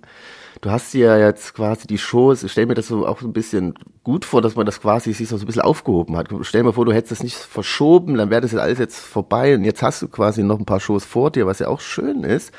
du 0.60 0.70
hast 0.70 0.94
ja 0.94 1.16
jetzt 1.18 1.54
quasi 1.54 1.86
die 1.86 1.98
Shows, 1.98 2.42
ich 2.42 2.52
stell 2.52 2.66
mir 2.66 2.74
das 2.74 2.88
so 2.88 3.06
auch 3.06 3.20
so 3.20 3.26
ein 3.26 3.32
bisschen 3.32 3.74
gut 4.02 4.24
vor, 4.24 4.42
dass 4.42 4.54
man 4.56 4.66
das 4.66 4.80
quasi 4.80 5.12
sich 5.12 5.28
so 5.28 5.36
ein 5.36 5.44
bisschen 5.46 5.62
aufgehoben 5.62 6.16
hat. 6.16 6.28
Stell 6.42 6.62
mir 6.62 6.72
vor, 6.72 6.84
du 6.84 6.92
hättest 6.92 7.12
das 7.12 7.22
nicht 7.22 7.36
verschoben, 7.36 8.14
dann 8.16 8.30
wäre 8.30 8.40
das 8.40 8.52
ja 8.52 8.60
alles 8.60 8.78
jetzt 8.78 8.98
vorbei 8.98 9.54
und 9.54 9.64
jetzt 9.64 9.82
hast 9.82 10.02
du 10.02 10.08
quasi 10.08 10.42
noch 10.42 10.58
ein 10.58 10.64
paar 10.64 10.80
Shows 10.80 11.04
vor 11.04 11.30
dir, 11.30 11.46
was 11.46 11.58
ja 11.58 11.68
auch 11.68 11.80
schön 11.80 12.24
ist. 12.24 12.52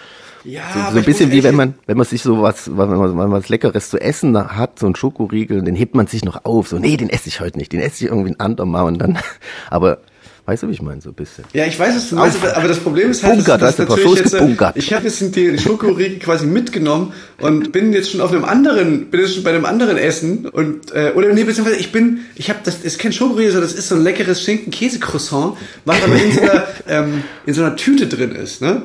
Ja, 0.43 0.61
So, 0.73 0.91
so 0.93 0.97
ein 0.99 1.03
bisschen 1.03 1.31
wie 1.31 1.43
wenn 1.43 1.55
man, 1.55 1.73
wenn 1.87 1.97
man 1.97 2.05
sich 2.05 2.21
so 2.21 2.41
was, 2.41 2.69
wenn 2.69 2.89
man, 2.89 3.01
wenn 3.01 3.15
man 3.15 3.31
was 3.31 3.49
Leckeres 3.49 3.89
zu 3.89 3.99
essen 3.99 4.37
hat, 4.55 4.79
so 4.79 4.85
ein 4.85 4.95
Schokoriegel, 4.95 5.61
den 5.61 5.75
hebt 5.75 5.95
man 5.95 6.07
sich 6.07 6.23
noch 6.23 6.45
auf. 6.45 6.69
So, 6.69 6.77
nee, 6.77 6.95
den 6.95 7.09
esse 7.09 7.27
ich 7.27 7.41
heute 7.41 7.57
nicht, 7.57 7.73
den 7.73 7.81
esse 7.81 8.05
ich 8.05 8.11
irgendwie 8.11 8.31
ein 8.31 8.39
andermal 8.39 8.85
und 8.85 8.99
dann, 8.99 9.17
aber, 9.69 9.99
weißt 10.47 10.63
du, 10.63 10.67
wie 10.69 10.71
ich 10.71 10.81
meine, 10.81 11.01
so 11.01 11.09
ein 11.09 11.13
bisschen. 11.13 11.43
Ja, 11.53 11.65
ich 11.65 11.77
weiß, 11.77 11.95
was 11.95 12.09
du 12.09 12.15
meinst, 12.15 12.37
aber- 12.43 12.67
das 12.67 12.79
Problem 12.79 13.11
ist 13.11 13.21
halt, 13.21 13.35
Bunkert, 13.35 13.61
dass, 13.61 13.75
du 13.75 13.83
dass 13.83 13.89
natürlich 13.97 14.19
jetzt, 14.19 14.33
äh, 14.33 14.71
ich 14.75 14.93
habe 14.93 15.03
jetzt 15.05 15.21
den- 15.21 15.31
den 15.33 15.59
Schokoriegel 15.59 16.17
quasi 16.19 16.45
mitgenommen 16.47 17.13
und 17.39 17.71
bin 17.71 17.93
jetzt 17.93 18.09
schon 18.11 18.21
auf 18.21 18.31
einem 18.31 18.45
anderen, 18.45 19.07
bin 19.11 19.19
jetzt 19.21 19.35
schon 19.35 19.43
bei 19.43 19.51
einem 19.51 19.65
anderen 19.65 19.97
Essen 19.97 20.47
und 20.47 20.91
äh, 20.95 21.11
oder 21.15 21.33
nee, 21.33 21.43
beziehungsweise 21.43 21.79
ich 21.79 21.91
bin, 21.91 22.21
ich 22.35 22.49
habe 22.49 22.59
das 22.63 22.77
ist 22.77 22.97
kein 22.97 23.13
Schokoriegel, 23.13 23.51
sondern 23.51 23.69
das 23.69 23.77
ist 23.77 23.89
so 23.89 23.95
ein 23.95 24.01
leckeres 24.03 24.41
Schinken-Käse-Croissant, 24.43 25.57
was 25.85 26.01
aber 26.03 26.15
in 26.15 26.31
so 26.31 26.41
einer 26.41 26.63
ähm, 26.87 27.23
in 27.45 27.53
so 27.53 27.61
einer 27.63 27.75
Tüte 27.75 28.07
drin 28.07 28.31
ist, 28.31 28.61
ne? 28.61 28.83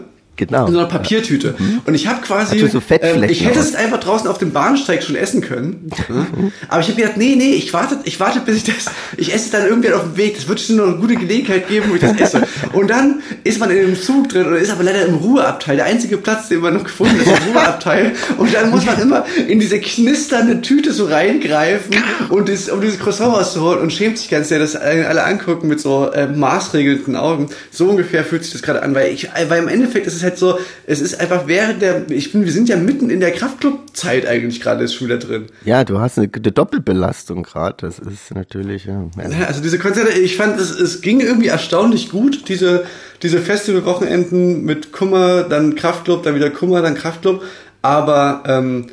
Genau. 0.48 0.66
In 0.66 0.72
so 0.72 0.78
einer 0.78 0.88
Papiertüte. 0.88 1.54
Und 1.84 1.94
ich 1.94 2.06
habe 2.06 2.20
quasi, 2.22 2.58
so 2.68 2.80
ähm, 2.90 3.24
ich 3.24 3.44
hätte 3.44 3.58
es 3.58 3.74
einfach 3.74 4.00
draußen 4.00 4.28
auf 4.28 4.38
dem 4.38 4.52
Bahnsteig 4.52 5.02
schon 5.02 5.16
essen 5.16 5.40
können. 5.40 5.90
ne? 6.08 6.52
Aber 6.68 6.80
ich 6.80 6.88
habe 6.88 7.00
gedacht, 7.00 7.16
nee, 7.16 7.34
nee, 7.36 7.52
ich 7.54 7.72
warte, 7.72 7.98
ich 8.04 8.18
warte, 8.20 8.40
bis 8.40 8.56
ich 8.56 8.64
das, 8.64 8.86
ich 9.16 9.32
esse 9.34 9.46
es 9.46 9.50
dann 9.50 9.66
irgendwie 9.66 9.90
auf 9.92 10.02
dem 10.02 10.16
Weg. 10.16 10.36
Das 10.36 10.48
wird 10.48 10.60
schon 10.60 10.76
noch 10.76 10.86
eine 10.86 10.96
gute 10.96 11.16
Gelegenheit 11.16 11.68
geben, 11.68 11.86
wo 11.90 11.94
ich 11.94 12.00
das 12.00 12.18
esse. 12.18 12.42
Und 12.72 12.88
dann 12.90 13.20
ist 13.44 13.58
man 13.60 13.70
in 13.70 13.78
dem 13.78 14.00
Zug 14.00 14.28
drin 14.28 14.46
und 14.46 14.54
ist 14.54 14.70
aber 14.70 14.82
leider 14.84 15.06
im 15.06 15.14
Ruheabteil. 15.16 15.76
Der 15.76 15.86
einzige 15.86 16.16
Platz, 16.18 16.48
den 16.48 16.60
man 16.60 16.74
noch 16.74 16.84
gefunden 16.84 17.18
hat, 17.20 17.26
ist 17.26 17.46
im 17.46 17.52
Ruheabteil. 17.52 18.12
Und 18.38 18.54
dann 18.54 18.70
muss 18.70 18.84
man 18.84 19.00
immer 19.00 19.24
in 19.48 19.60
diese 19.60 19.78
knisternde 19.80 20.60
Tüte 20.62 20.92
so 20.92 21.06
reingreifen 21.06 21.94
und 22.28 22.48
das, 22.48 22.68
um 22.68 22.80
dieses 22.80 22.98
Croissant 22.98 23.34
rauszuholen 23.34 23.80
und 23.80 23.92
schämt 23.92 24.18
sich 24.18 24.28
ganz 24.28 24.48
sehr, 24.48 24.58
dass 24.58 24.76
alle 24.76 25.24
angucken 25.24 25.68
mit 25.68 25.80
so 25.80 26.10
äh, 26.10 26.26
maßregelnden 26.26 27.16
Augen. 27.16 27.48
So 27.70 27.88
ungefähr 27.88 28.24
fühlt 28.24 28.44
sich 28.44 28.52
das 28.52 28.62
gerade 28.62 28.82
an, 28.82 28.94
weil 28.94 29.12
ich, 29.12 29.28
weil 29.48 29.62
im 29.62 29.68
Endeffekt 29.68 30.06
ist 30.06 30.14
es 30.14 30.22
halt 30.22 30.31
halt 30.32 30.38
so, 30.38 30.58
es 30.86 31.00
ist 31.00 31.20
einfach 31.20 31.46
während 31.46 31.82
der, 31.82 32.10
ich 32.10 32.32
bin, 32.32 32.44
wir 32.44 32.52
sind 32.52 32.68
ja 32.68 32.76
mitten 32.76 33.10
in 33.10 33.20
der 33.20 33.32
Kraftclub-Zeit 33.32 34.26
eigentlich 34.26 34.60
gerade, 34.60 34.86
schon 34.88 35.08
wieder 35.08 35.18
drin. 35.18 35.46
Ja, 35.64 35.84
du 35.84 36.00
hast 36.00 36.18
eine, 36.18 36.28
eine 36.32 36.52
Doppelbelastung 36.52 37.42
gerade, 37.42 37.76
das 37.80 37.98
ist 37.98 38.34
natürlich, 38.34 38.86
ja. 38.86 39.08
ja. 39.16 39.46
Also 39.46 39.62
diese 39.62 39.78
Konzerte, 39.78 40.18
ich 40.18 40.36
fand, 40.36 40.58
es, 40.60 40.70
es 40.70 41.00
ging 41.00 41.20
irgendwie 41.20 41.48
erstaunlich 41.48 42.10
gut, 42.10 42.48
diese, 42.48 42.84
diese 43.22 43.40
Festival-Wochenenden 43.40 44.64
mit 44.64 44.92
Kummer, 44.92 45.42
dann 45.44 45.74
Kraftclub, 45.74 46.22
dann 46.22 46.34
wieder 46.34 46.50
Kummer, 46.50 46.82
dann 46.82 46.94
Kraftclub, 46.94 47.42
aber, 47.82 48.42
ähm, 48.46 48.86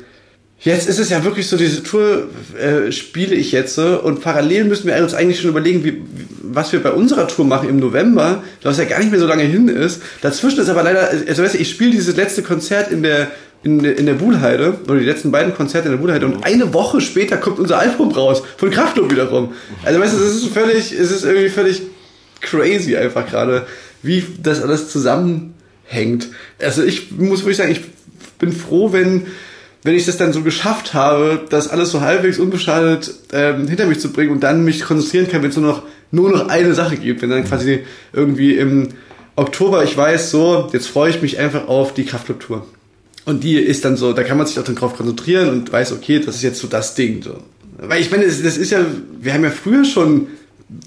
Jetzt 0.62 0.88
ist 0.88 0.98
es 0.98 1.08
ja 1.08 1.24
wirklich 1.24 1.48
so, 1.48 1.56
diese 1.56 1.82
Tour 1.82 2.28
äh, 2.58 2.92
spiele 2.92 3.34
ich 3.34 3.50
jetzt 3.50 3.74
so 3.74 3.98
und 3.98 4.20
parallel 4.20 4.64
müssen 4.64 4.86
wir 4.86 4.96
uns 4.96 5.14
eigentlich 5.14 5.40
schon 5.40 5.48
überlegen, 5.48 5.84
wie, 5.84 6.02
was 6.42 6.70
wir 6.72 6.82
bei 6.82 6.90
unserer 6.90 7.26
Tour 7.28 7.46
machen 7.46 7.70
im 7.70 7.78
November, 7.78 8.42
was 8.62 8.76
ja 8.76 8.84
gar 8.84 8.98
nicht 8.98 9.10
mehr 9.10 9.20
so 9.20 9.26
lange 9.26 9.44
hin 9.44 9.68
ist. 9.68 10.02
Dazwischen 10.20 10.60
ist 10.60 10.68
aber 10.68 10.82
leider, 10.82 11.08
also 11.26 11.42
weißt 11.42 11.54
du, 11.54 11.58
ich 11.58 11.70
spiele 11.70 11.92
dieses 11.92 12.14
letzte 12.14 12.42
Konzert 12.42 12.92
in 12.92 13.02
der 13.02 13.30
in, 13.62 13.84
in 13.84 14.06
der 14.06 14.14
Buhlheide, 14.14 14.78
oder 14.88 14.98
die 14.98 15.04
letzten 15.04 15.30
beiden 15.30 15.54
Konzerte 15.54 15.88
in 15.88 15.92
der 15.92 15.98
Buhlheide 16.00 16.26
und 16.26 16.44
eine 16.44 16.72
Woche 16.72 17.00
später 17.00 17.36
kommt 17.36 17.58
unser 17.58 17.78
Album 17.78 18.10
raus, 18.10 18.42
von 18.56 18.70
Kraftklub 18.70 19.10
wiederum. 19.10 19.52
Also 19.84 20.00
weißt 20.00 20.14
du, 20.14 20.24
es 20.24 20.36
ist 20.36 20.46
völlig, 20.46 20.92
es 20.92 21.10
ist 21.10 21.24
irgendwie 21.24 21.50
völlig 21.50 21.82
crazy 22.40 22.96
einfach 22.96 23.26
gerade, 23.26 23.66
wie 24.02 24.24
das 24.42 24.62
alles 24.62 24.88
zusammenhängt. 24.88 26.28
Also 26.58 26.82
ich 26.82 27.10
muss 27.12 27.40
wirklich 27.40 27.58
sagen, 27.58 27.72
ich 27.72 27.82
bin 28.38 28.52
froh, 28.52 28.92
wenn 28.92 29.26
wenn 29.82 29.94
ich 29.94 30.06
das 30.06 30.16
dann 30.16 30.32
so 30.32 30.42
geschafft 30.42 30.94
habe, 30.94 31.40
das 31.48 31.68
alles 31.68 31.90
so 31.90 32.00
halbwegs 32.00 32.38
unbeschadet 32.38 33.14
ähm, 33.32 33.66
hinter 33.66 33.86
mich 33.86 34.00
zu 34.00 34.12
bringen 34.12 34.30
und 34.30 34.40
dann 34.40 34.64
mich 34.64 34.82
konzentrieren 34.82 35.28
kann, 35.28 35.42
wenn 35.42 35.50
es 35.50 35.56
nur 35.56 35.66
noch, 35.66 35.82
nur 36.10 36.30
noch 36.30 36.48
eine 36.48 36.74
Sache 36.74 36.96
gibt, 36.96 37.22
wenn 37.22 37.30
dann 37.30 37.44
quasi 37.44 37.80
irgendwie 38.12 38.56
im 38.56 38.88
Oktober 39.36 39.82
ich 39.84 39.96
weiß, 39.96 40.30
so, 40.30 40.68
jetzt 40.72 40.88
freue 40.88 41.10
ich 41.10 41.22
mich 41.22 41.38
einfach 41.38 41.68
auf 41.68 41.94
die 41.94 42.04
Kraftclub-Tour. 42.04 42.66
Und 43.24 43.44
die 43.44 43.56
ist 43.56 43.84
dann 43.84 43.96
so, 43.96 44.12
da 44.12 44.22
kann 44.22 44.36
man 44.36 44.46
sich 44.46 44.58
auch 44.58 44.64
dann 44.64 44.74
drauf 44.74 44.96
konzentrieren 44.96 45.48
und 45.48 45.72
weiß, 45.72 45.92
okay, 45.92 46.20
das 46.20 46.36
ist 46.36 46.42
jetzt 46.42 46.60
so 46.60 46.68
das 46.68 46.94
Ding. 46.94 47.22
So. 47.22 47.38
Weil 47.78 48.00
ich 48.00 48.10
meine, 48.10 48.26
das, 48.26 48.42
das 48.42 48.56
ist 48.56 48.70
ja, 48.70 48.80
wir 49.20 49.32
haben 49.32 49.44
ja 49.44 49.50
früher 49.50 49.84
schon 49.84 50.26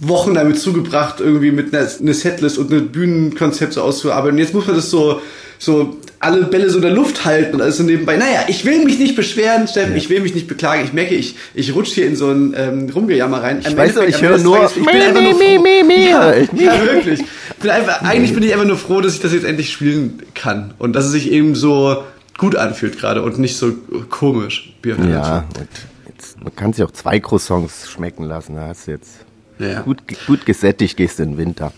Wochen 0.01 0.33
damit 0.33 0.59
zugebracht, 0.59 1.19
irgendwie 1.19 1.51
mit 1.51 1.73
einer, 1.73 1.88
einer 2.00 2.13
Setlist 2.13 2.57
und 2.57 2.71
einem 2.71 2.89
Bühnenkonzept 2.89 3.73
so 3.73 3.81
auszuarbeiten. 3.81 4.38
Und 4.38 4.39
jetzt 4.39 4.53
muss 4.53 4.67
man 4.67 4.75
das 4.75 4.89
so, 4.89 5.21
so 5.59 5.97
alle 6.24 6.44
Bälle 6.44 6.70
so 6.70 6.77
in 6.77 6.82
der 6.82 6.92
Luft 6.92 7.25
halten 7.25 7.56
und 7.56 7.62
alles 7.62 7.77
so 7.77 7.84
nebenbei. 7.84 8.18
Naja, 8.18 8.46
ich 8.48 8.65
will 8.65 8.84
mich 8.84 9.00
nicht 9.00 9.15
beschweren, 9.15 9.68
Steffen, 9.68 9.92
ja. 9.92 9.98
ich 9.98 10.10
will 10.10 10.22
mich 10.22 10.34
nicht 10.34 10.48
beklagen. 10.48 10.84
Ich 10.84 10.94
merke, 10.94 11.15
ich, 11.15 11.36
ich 11.53 11.75
rutsche 11.75 11.96
hier 11.96 12.08
in 12.08 12.15
so 12.15 12.30
ein 12.30 12.53
ähm, 12.58 12.89
Rumgejammer 12.89 13.44
rein. 13.44 13.60
Ich 13.60 13.75
weiß 13.75 13.96
ich 14.08 14.22
höre 14.22 14.38
nur, 14.38 14.65
ich 14.65 14.74
bin 14.74 14.88
einfach 14.88 15.22
nur 15.22 15.34
froh. 15.36 15.65
Ja, 15.89 16.34
ja, 16.53 16.82
wirklich. 16.82 17.24
Bin 17.62 17.72
einfach, 17.72 18.01
eigentlich 18.01 18.34
bin 18.34 18.44
ich 18.44 18.53
einfach 18.53 18.65
nur 18.65 18.77
froh, 18.77 19.01
dass 19.01 19.15
ich 19.15 19.22
das 19.22 19.34
jetzt 19.34 19.46
endlich 19.46 19.72
spielen 19.72 20.22
kann. 20.34 20.74
Und 20.80 20.94
dass 20.94 21.06
es 21.06 21.12
sich 21.12 21.32
eben 21.32 21.56
so 21.56 22.03
gut 22.38 22.56
anfühlt 22.56 22.98
gerade 22.98 23.22
und 23.22 23.38
nicht 23.39 23.58
so 23.58 23.74
komisch. 24.10 24.74
Ja, 24.86 25.46
und 25.58 25.60
jetzt, 26.08 26.42
man 26.42 26.56
kann 26.56 26.74
sich 26.74 26.84
auch 26.84 26.92
zwei 26.92 27.20
Croissants 27.20 27.89
schmecken 27.89 28.24
lassen. 28.25 28.56
Da 28.56 28.68
hast 28.68 28.88
du 28.88 28.92
jetzt 28.92 29.12
ja. 29.60 29.82
gut, 29.82 30.00
gut 30.27 30.46
gesättigt, 30.46 30.98
gehst 30.98 31.20
in 31.20 31.32
den 31.32 31.38
Winter. 31.38 31.72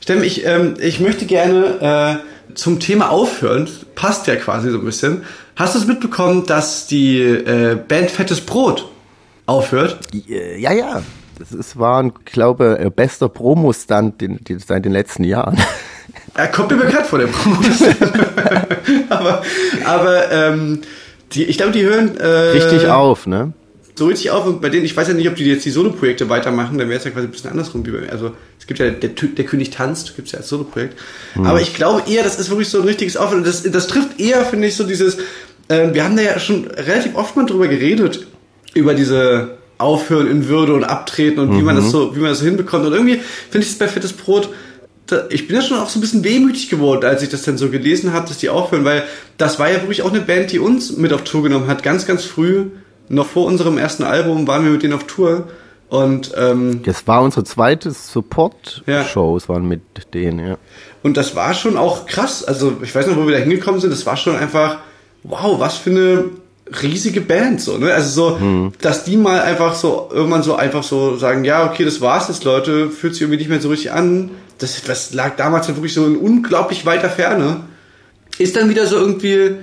Steffen, 0.00 0.24
ich, 0.24 0.44
ähm, 0.44 0.74
ich 0.80 1.00
möchte 1.00 1.26
gerne... 1.26 2.20
Äh, 2.22 2.33
zum 2.54 2.80
Thema 2.80 3.10
Aufhören, 3.10 3.68
passt 3.94 4.26
ja 4.26 4.36
quasi 4.36 4.70
so 4.70 4.78
ein 4.78 4.84
bisschen. 4.84 5.22
Hast 5.56 5.74
du 5.74 5.78
es 5.78 5.86
mitbekommen, 5.86 6.46
dass 6.46 6.86
die 6.86 7.20
äh, 7.20 7.76
Band 7.76 8.10
Fettes 8.10 8.40
Brot 8.40 8.88
aufhört? 9.46 9.98
Ja, 10.58 10.72
ja. 10.72 11.02
Das 11.38 11.52
ist, 11.52 11.78
war, 11.78 12.00
ein, 12.00 12.12
glaube 12.24 12.78
ich, 12.80 12.90
bester 12.90 13.28
Promo-Stand 13.28 14.20
den, 14.20 14.42
den, 14.44 14.60
seit 14.60 14.84
den 14.84 14.92
letzten 14.92 15.24
Jahren. 15.24 15.60
Er 16.34 16.48
kommt 16.48 16.70
mir 16.70 16.76
bekannt 16.76 17.06
vor, 17.06 17.18
der 17.18 17.28
promo 17.28 17.56
aber 19.08 19.42
aber 19.84 20.32
ähm, 20.32 20.82
die, 21.32 21.44
ich 21.44 21.56
glaube, 21.56 21.72
die 21.72 21.82
hören... 21.82 22.16
Äh, 22.16 22.26
Richtig 22.26 22.88
auf, 22.88 23.26
ne? 23.26 23.52
So 23.96 24.06
richtig 24.06 24.30
auf 24.30 24.46
und 24.46 24.60
bei 24.60 24.70
denen, 24.70 24.84
ich 24.84 24.96
weiß 24.96 25.08
ja 25.08 25.14
nicht, 25.14 25.28
ob 25.28 25.36
die 25.36 25.44
jetzt 25.44 25.64
die 25.64 25.70
Solo-Projekte 25.70 26.28
weitermachen, 26.28 26.78
dann 26.78 26.88
wäre 26.88 26.98
es 26.98 27.04
ja 27.04 27.12
quasi 27.12 27.28
ein 27.28 27.30
bisschen 27.30 27.50
andersrum. 27.50 27.86
Wie 27.86 27.92
bei, 27.92 28.10
also 28.10 28.32
es 28.58 28.66
gibt 28.66 28.80
ja 28.80 28.90
der, 28.90 29.10
der 29.10 29.44
König 29.44 29.70
tanzt, 29.70 30.16
gibt 30.16 30.26
es 30.26 30.32
ja 30.32 30.40
als 30.40 30.48
Solo-Projekt. 30.48 30.98
Mhm. 31.36 31.46
Aber 31.46 31.60
ich 31.60 31.74
glaube 31.74 32.02
eher, 32.10 32.24
das 32.24 32.38
ist 32.38 32.50
wirklich 32.50 32.68
so 32.68 32.80
ein 32.80 32.88
richtiges 32.88 33.16
Aufhören. 33.16 33.44
Das, 33.44 33.62
das 33.62 33.86
trifft 33.86 34.20
eher, 34.20 34.44
finde 34.44 34.66
ich, 34.66 34.74
so 34.74 34.84
dieses, 34.84 35.18
äh, 35.68 35.92
wir 35.92 36.02
haben 36.02 36.16
da 36.16 36.22
ja 36.22 36.40
schon 36.40 36.66
relativ 36.66 37.14
oft 37.14 37.36
mal 37.36 37.46
drüber 37.46 37.68
geredet, 37.68 38.26
über 38.74 38.94
diese 38.94 39.58
Aufhören 39.78 40.28
in 40.28 40.48
Würde 40.48 40.74
und 40.74 40.82
Abtreten 40.82 41.38
und 41.38 41.50
mhm. 41.50 41.58
wie 41.58 41.62
man 41.62 41.76
das 41.76 41.86
mhm. 41.86 41.90
so, 41.90 42.16
wie 42.16 42.20
man 42.20 42.30
das 42.30 42.40
so 42.40 42.46
hinbekommt. 42.46 42.84
Und 42.84 42.92
irgendwie 42.92 43.20
finde 43.50 43.64
ich 43.64 43.72
es 43.72 43.78
bei 43.78 43.86
Fettes 43.86 44.12
Brot, 44.12 44.48
da, 45.06 45.24
ich 45.28 45.46
bin 45.46 45.54
ja 45.54 45.62
schon 45.62 45.78
auch 45.78 45.88
so 45.88 45.98
ein 45.98 46.00
bisschen 46.00 46.24
wehmütig 46.24 46.68
geworden, 46.68 47.04
als 47.04 47.22
ich 47.22 47.28
das 47.28 47.42
dann 47.42 47.58
so 47.58 47.68
gelesen 47.68 48.12
habe, 48.12 48.26
dass 48.26 48.38
die 48.38 48.48
aufhören, 48.48 48.84
weil 48.84 49.04
das 49.36 49.58
war 49.60 49.70
ja 49.70 49.76
wirklich 49.76 50.02
auch 50.02 50.10
eine 50.10 50.22
Band, 50.22 50.50
die 50.50 50.58
uns 50.58 50.96
mit 50.96 51.12
auf 51.12 51.22
Tour 51.22 51.44
genommen 51.44 51.68
hat, 51.68 51.82
ganz, 51.82 52.06
ganz 52.06 52.24
früh 52.24 52.66
noch 53.08 53.26
vor 53.26 53.46
unserem 53.46 53.78
ersten 53.78 54.02
Album 54.02 54.46
waren 54.46 54.64
wir 54.64 54.70
mit 54.72 54.82
denen 54.82 54.94
auf 54.94 55.04
Tour. 55.04 55.48
Und 55.88 56.32
ähm, 56.36 56.82
das 56.82 57.06
war 57.06 57.22
unsere 57.22 57.44
zweite 57.44 57.90
Support-Show, 57.90 59.30
ja. 59.30 59.36
es 59.36 59.48
waren 59.48 59.68
mit 59.68 59.82
denen, 60.12 60.44
ja. 60.44 60.58
Und 61.02 61.16
das 61.16 61.36
war 61.36 61.54
schon 61.54 61.76
auch 61.76 62.06
krass. 62.06 62.42
Also 62.42 62.78
ich 62.82 62.94
weiß 62.94 63.06
noch, 63.06 63.16
wo 63.16 63.26
wir 63.26 63.36
da 63.36 63.40
hingekommen 63.40 63.80
sind, 63.80 63.90
das 63.90 64.06
war 64.06 64.16
schon 64.16 64.34
einfach, 64.34 64.78
wow, 65.22 65.60
was 65.60 65.76
für 65.76 65.90
eine 65.90 66.24
riesige 66.82 67.20
Band 67.20 67.60
so, 67.60 67.76
ne? 67.76 67.92
Also 67.92 68.08
so, 68.08 68.40
hm. 68.40 68.72
dass 68.80 69.04
die 69.04 69.16
mal 69.16 69.42
einfach 69.42 69.74
so 69.74 70.08
irgendwann 70.10 70.42
so 70.42 70.56
einfach 70.56 70.82
so 70.82 71.16
sagen, 71.16 71.44
ja, 71.44 71.70
okay, 71.70 71.84
das 71.84 72.00
war's 72.00 72.28
jetzt, 72.28 72.44
Leute, 72.44 72.90
fühlt 72.90 73.12
sich 73.12 73.22
irgendwie 73.22 73.38
nicht 73.38 73.50
mehr 73.50 73.60
so 73.60 73.68
richtig 73.68 73.92
an. 73.92 74.30
Das, 74.58 74.82
das 74.82 75.12
lag 75.12 75.36
damals 75.36 75.68
wirklich 75.68 75.92
so 75.92 76.06
in 76.06 76.16
unglaublich 76.16 76.86
weiter 76.86 77.10
Ferne. 77.10 77.60
Ist 78.38 78.56
dann 78.56 78.70
wieder 78.70 78.86
so 78.86 78.96
irgendwie, 78.96 79.56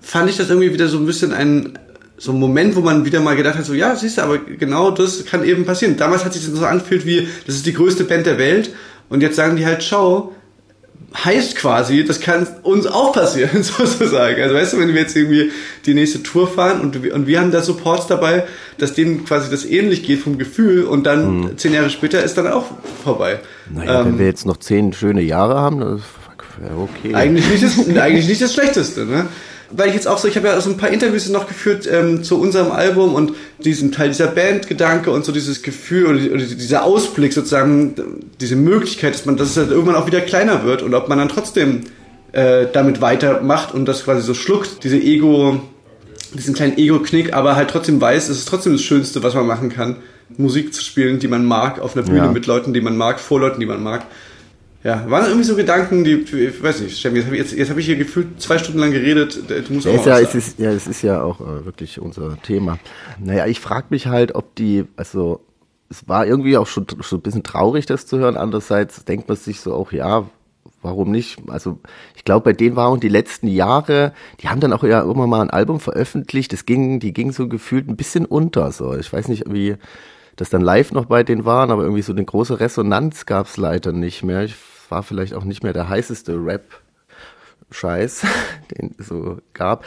fand 0.00 0.28
ich 0.28 0.36
das 0.36 0.50
irgendwie 0.50 0.72
wieder 0.72 0.88
so 0.88 0.98
ein 0.98 1.06
bisschen 1.06 1.32
ein 1.32 1.78
so 2.18 2.32
ein 2.32 2.38
Moment, 2.38 2.76
wo 2.76 2.80
man 2.80 3.04
wieder 3.04 3.20
mal 3.20 3.36
gedacht 3.36 3.56
hat, 3.56 3.64
so 3.64 3.74
ja, 3.74 3.94
siehst 3.94 4.18
du, 4.18 4.22
aber 4.22 4.38
genau 4.38 4.90
das 4.90 5.24
kann 5.24 5.44
eben 5.44 5.64
passieren. 5.64 5.96
Damals 5.96 6.24
hat 6.24 6.34
sich 6.34 6.44
das 6.44 6.52
so 6.52 6.66
angefühlt 6.66 7.06
wie, 7.06 7.28
das 7.46 7.54
ist 7.54 7.66
die 7.66 7.72
größte 7.72 8.04
Band 8.04 8.26
der 8.26 8.38
Welt 8.38 8.70
und 9.08 9.22
jetzt 9.22 9.36
sagen 9.36 9.56
die 9.56 9.64
halt, 9.64 9.82
schau, 9.84 10.34
heißt 11.14 11.56
quasi, 11.56 12.04
das 12.04 12.20
kann 12.20 12.46
uns 12.62 12.86
auch 12.86 13.12
passieren, 13.12 13.62
sozusagen. 13.62 14.42
Also 14.42 14.54
weißt 14.54 14.72
du, 14.72 14.78
wenn 14.78 14.88
wir 14.88 15.00
jetzt 15.00 15.16
irgendwie 15.16 15.50
die 15.86 15.94
nächste 15.94 16.22
Tour 16.22 16.48
fahren 16.48 16.80
und, 16.80 16.96
und 17.10 17.26
wir 17.26 17.40
haben 17.40 17.52
da 17.52 17.62
Supports 17.62 18.08
dabei, 18.08 18.44
dass 18.78 18.94
denen 18.94 19.24
quasi 19.24 19.50
das 19.50 19.64
ähnlich 19.64 20.02
geht 20.02 20.20
vom 20.20 20.38
Gefühl 20.38 20.84
und 20.84 21.06
dann 21.06 21.44
hm. 21.44 21.58
zehn 21.58 21.72
Jahre 21.72 21.90
später 21.90 22.22
ist 22.22 22.36
dann 22.36 22.48
auch 22.48 22.66
vorbei. 23.04 23.38
Naja, 23.72 24.00
ähm, 24.00 24.06
wenn 24.06 24.18
wir 24.18 24.26
jetzt 24.26 24.44
noch 24.44 24.58
zehn 24.58 24.92
schöne 24.92 25.22
Jahre 25.22 25.54
haben, 25.54 25.80
das 25.80 26.00
ist 26.00 26.06
okay. 26.76 27.14
Eigentlich 27.14 27.48
nicht 27.48 27.62
das, 27.62 27.78
eigentlich 27.78 28.28
nicht 28.28 28.42
das 28.42 28.52
Schlechteste, 28.52 29.06
ne? 29.06 29.26
Weil 29.70 29.88
ich 29.88 29.94
jetzt 29.94 30.08
auch 30.08 30.18
so, 30.18 30.28
ich 30.28 30.36
habe 30.36 30.48
ja 30.48 30.60
so 30.60 30.70
ein 30.70 30.76
paar 30.76 30.90
Interviews 30.90 31.28
noch 31.28 31.46
geführt 31.46 31.88
ähm, 31.90 32.22
zu 32.22 32.40
unserem 32.40 32.72
Album 32.72 33.14
und 33.14 33.32
diesem 33.62 33.92
Teil 33.92 34.08
dieser 34.08 34.28
Bandgedanke 34.28 35.10
und 35.10 35.24
so 35.24 35.32
dieses 35.32 35.62
Gefühl 35.62 36.06
oder, 36.06 36.34
oder, 36.34 36.44
dieser 36.44 36.84
Ausblick 36.84 37.32
sozusagen, 37.32 37.94
diese 38.40 38.56
Möglichkeit, 38.56 39.14
dass 39.14 39.26
man, 39.26 39.36
dass 39.36 39.50
es 39.50 39.56
halt 39.56 39.70
irgendwann 39.70 39.96
auch 39.96 40.06
wieder 40.06 40.20
kleiner 40.20 40.64
wird 40.64 40.82
und 40.82 40.94
ob 40.94 41.08
man 41.08 41.18
dann 41.18 41.28
trotzdem 41.28 41.82
äh, 42.32 42.66
damit 42.72 43.00
weitermacht 43.00 43.74
und 43.74 43.86
das 43.86 44.04
quasi 44.04 44.22
so 44.22 44.34
schluckt, 44.34 44.84
diese 44.84 44.96
Ego, 44.96 45.60
diesen 46.32 46.54
kleinen 46.54 46.78
Ego-Knick, 46.78 47.34
aber 47.34 47.56
halt 47.56 47.70
trotzdem 47.70 48.00
weiß, 48.00 48.28
es 48.28 48.38
ist 48.38 48.48
trotzdem 48.48 48.72
das 48.72 48.82
Schönste, 48.82 49.22
was 49.22 49.34
man 49.34 49.46
machen 49.46 49.68
kann, 49.68 49.96
Musik 50.36 50.74
zu 50.74 50.82
spielen, 50.82 51.18
die 51.18 51.28
man 51.28 51.44
mag, 51.44 51.80
auf 51.80 51.96
einer 51.96 52.04
Bühne 52.04 52.18
ja. 52.18 52.32
mit 52.32 52.46
Leuten, 52.46 52.74
die 52.74 52.80
man 52.80 52.96
mag, 52.96 53.18
vor 53.18 53.40
Leuten, 53.40 53.60
die 53.60 53.66
man 53.66 53.82
mag 53.82 54.06
ja, 54.84 55.10
waren 55.10 55.26
irgendwie 55.26 55.44
so 55.44 55.56
Gedanken, 55.56 56.04
die, 56.04 56.12
ich 56.14 56.62
weiß 56.62 56.80
nicht, 56.82 56.98
Steffi, 56.98 57.16
jetzt 57.16 57.26
habe 57.26 57.36
ich, 57.36 57.42
jetzt, 57.42 57.52
jetzt 57.52 57.70
hab 57.70 57.78
ich 57.78 57.86
hier 57.86 57.96
gefühlt 57.96 58.40
zwei 58.40 58.58
Stunden 58.58 58.78
lang 58.78 58.92
geredet. 58.92 59.40
Du 59.48 59.72
musst 59.72 59.86
ja, 59.86 59.92
auch 59.92 60.06
ja, 60.06 60.20
es 60.20 60.34
ist, 60.34 60.58
ja, 60.58 60.70
es 60.70 60.86
ist 60.86 61.02
ja 61.02 61.22
auch 61.22 61.40
äh, 61.40 61.64
wirklich 61.64 62.00
unser 62.00 62.40
Thema. 62.42 62.78
Naja, 63.18 63.46
ich 63.46 63.58
frage 63.58 63.86
mich 63.90 64.06
halt, 64.06 64.34
ob 64.36 64.54
die, 64.54 64.84
also 64.96 65.40
es 65.90 66.08
war 66.08 66.26
irgendwie 66.26 66.56
auch 66.56 66.66
schon, 66.66 66.86
schon 67.00 67.18
ein 67.18 67.22
bisschen 67.22 67.42
traurig, 67.42 67.86
das 67.86 68.06
zu 68.06 68.18
hören. 68.18 68.36
Andererseits 68.36 69.04
denkt 69.04 69.28
man 69.28 69.36
sich 69.36 69.60
so 69.60 69.74
auch, 69.74 69.90
ja, 69.90 70.28
warum 70.82 71.10
nicht? 71.10 71.38
Also 71.48 71.80
ich 72.14 72.24
glaube, 72.24 72.44
bei 72.44 72.52
denen 72.52 72.76
waren 72.76 73.00
die 73.00 73.08
letzten 73.08 73.48
Jahre, 73.48 74.12
die 74.40 74.48
haben 74.48 74.60
dann 74.60 74.72
auch 74.72 74.84
ja 74.84 75.02
irgendwann 75.02 75.30
mal 75.30 75.40
ein 75.40 75.50
Album 75.50 75.80
veröffentlicht. 75.80 76.52
Das 76.52 76.66
ging, 76.66 77.00
die 77.00 77.12
ging 77.12 77.32
so 77.32 77.48
gefühlt 77.48 77.88
ein 77.88 77.96
bisschen 77.96 78.26
unter. 78.26 78.70
So, 78.70 78.96
ich 78.96 79.12
weiß 79.12 79.28
nicht, 79.28 79.44
wie 79.52 79.76
das 80.38 80.50
dann 80.50 80.62
live 80.62 80.92
noch 80.92 81.06
bei 81.06 81.24
denen 81.24 81.44
waren, 81.44 81.70
aber 81.70 81.82
irgendwie 81.82 82.02
so 82.02 82.12
eine 82.12 82.24
große 82.24 82.60
Resonanz 82.60 83.26
gab 83.26 83.46
es 83.46 83.56
leider 83.56 83.92
nicht 83.92 84.22
mehr. 84.22 84.44
Ich 84.44 84.54
war 84.88 85.02
vielleicht 85.02 85.34
auch 85.34 85.44
nicht 85.44 85.62
mehr 85.62 85.72
der 85.72 85.88
heißeste 85.88 86.34
Rap-Scheiß, 86.34 88.22
den 88.78 88.94
es 88.98 89.08
so 89.08 89.38
gab. 89.52 89.84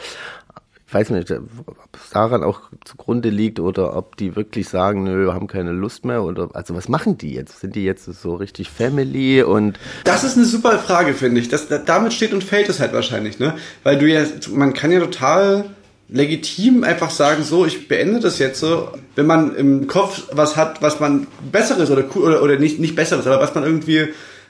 Ich 0.86 0.94
weiß 0.94 1.08
nicht, 1.08 1.30
ob 1.30 1.96
es 1.96 2.10
daran 2.10 2.44
auch 2.44 2.60
zugrunde 2.84 3.30
liegt 3.30 3.60
oder 3.60 3.96
ob 3.96 4.18
die 4.18 4.36
wirklich 4.36 4.68
sagen, 4.68 5.04
nö, 5.04 5.32
haben 5.32 5.46
keine 5.46 5.72
Lust 5.72 6.04
mehr 6.04 6.22
oder 6.22 6.50
also 6.52 6.74
was 6.74 6.90
machen 6.90 7.16
die 7.16 7.32
jetzt? 7.32 7.60
Sind 7.60 7.74
die 7.74 7.84
jetzt 7.84 8.04
so 8.04 8.34
richtig 8.34 8.68
Family 8.68 9.42
und 9.42 9.78
Das 10.04 10.22
ist 10.22 10.36
eine 10.36 10.44
super 10.44 10.78
Frage, 10.78 11.14
finde 11.14 11.40
ich. 11.40 11.48
Das, 11.48 11.68
damit 11.86 12.12
steht 12.12 12.34
und 12.34 12.44
fällt 12.44 12.68
es 12.68 12.78
halt 12.78 12.92
wahrscheinlich, 12.92 13.38
ne? 13.38 13.54
Weil 13.84 13.96
du 13.96 14.06
ja 14.06 14.22
man 14.50 14.74
kann 14.74 14.92
ja 14.92 15.00
total 15.00 15.64
legitim 16.12 16.84
einfach 16.84 17.10
sagen, 17.10 17.42
so, 17.42 17.64
ich 17.64 17.88
beende 17.88 18.20
das 18.20 18.38
jetzt 18.38 18.60
so, 18.60 18.88
wenn 19.16 19.26
man 19.26 19.54
im 19.56 19.86
Kopf 19.86 20.28
was 20.32 20.56
hat, 20.56 20.82
was 20.82 21.00
man 21.00 21.26
besseres 21.50 21.90
oder 21.90 22.04
cool 22.14 22.22
oder, 22.24 22.42
oder 22.42 22.58
nicht, 22.58 22.78
nicht 22.78 22.94
besseres, 22.94 23.26
aber 23.26 23.40
was 23.40 23.54
man 23.54 23.64
irgendwie 23.64 24.08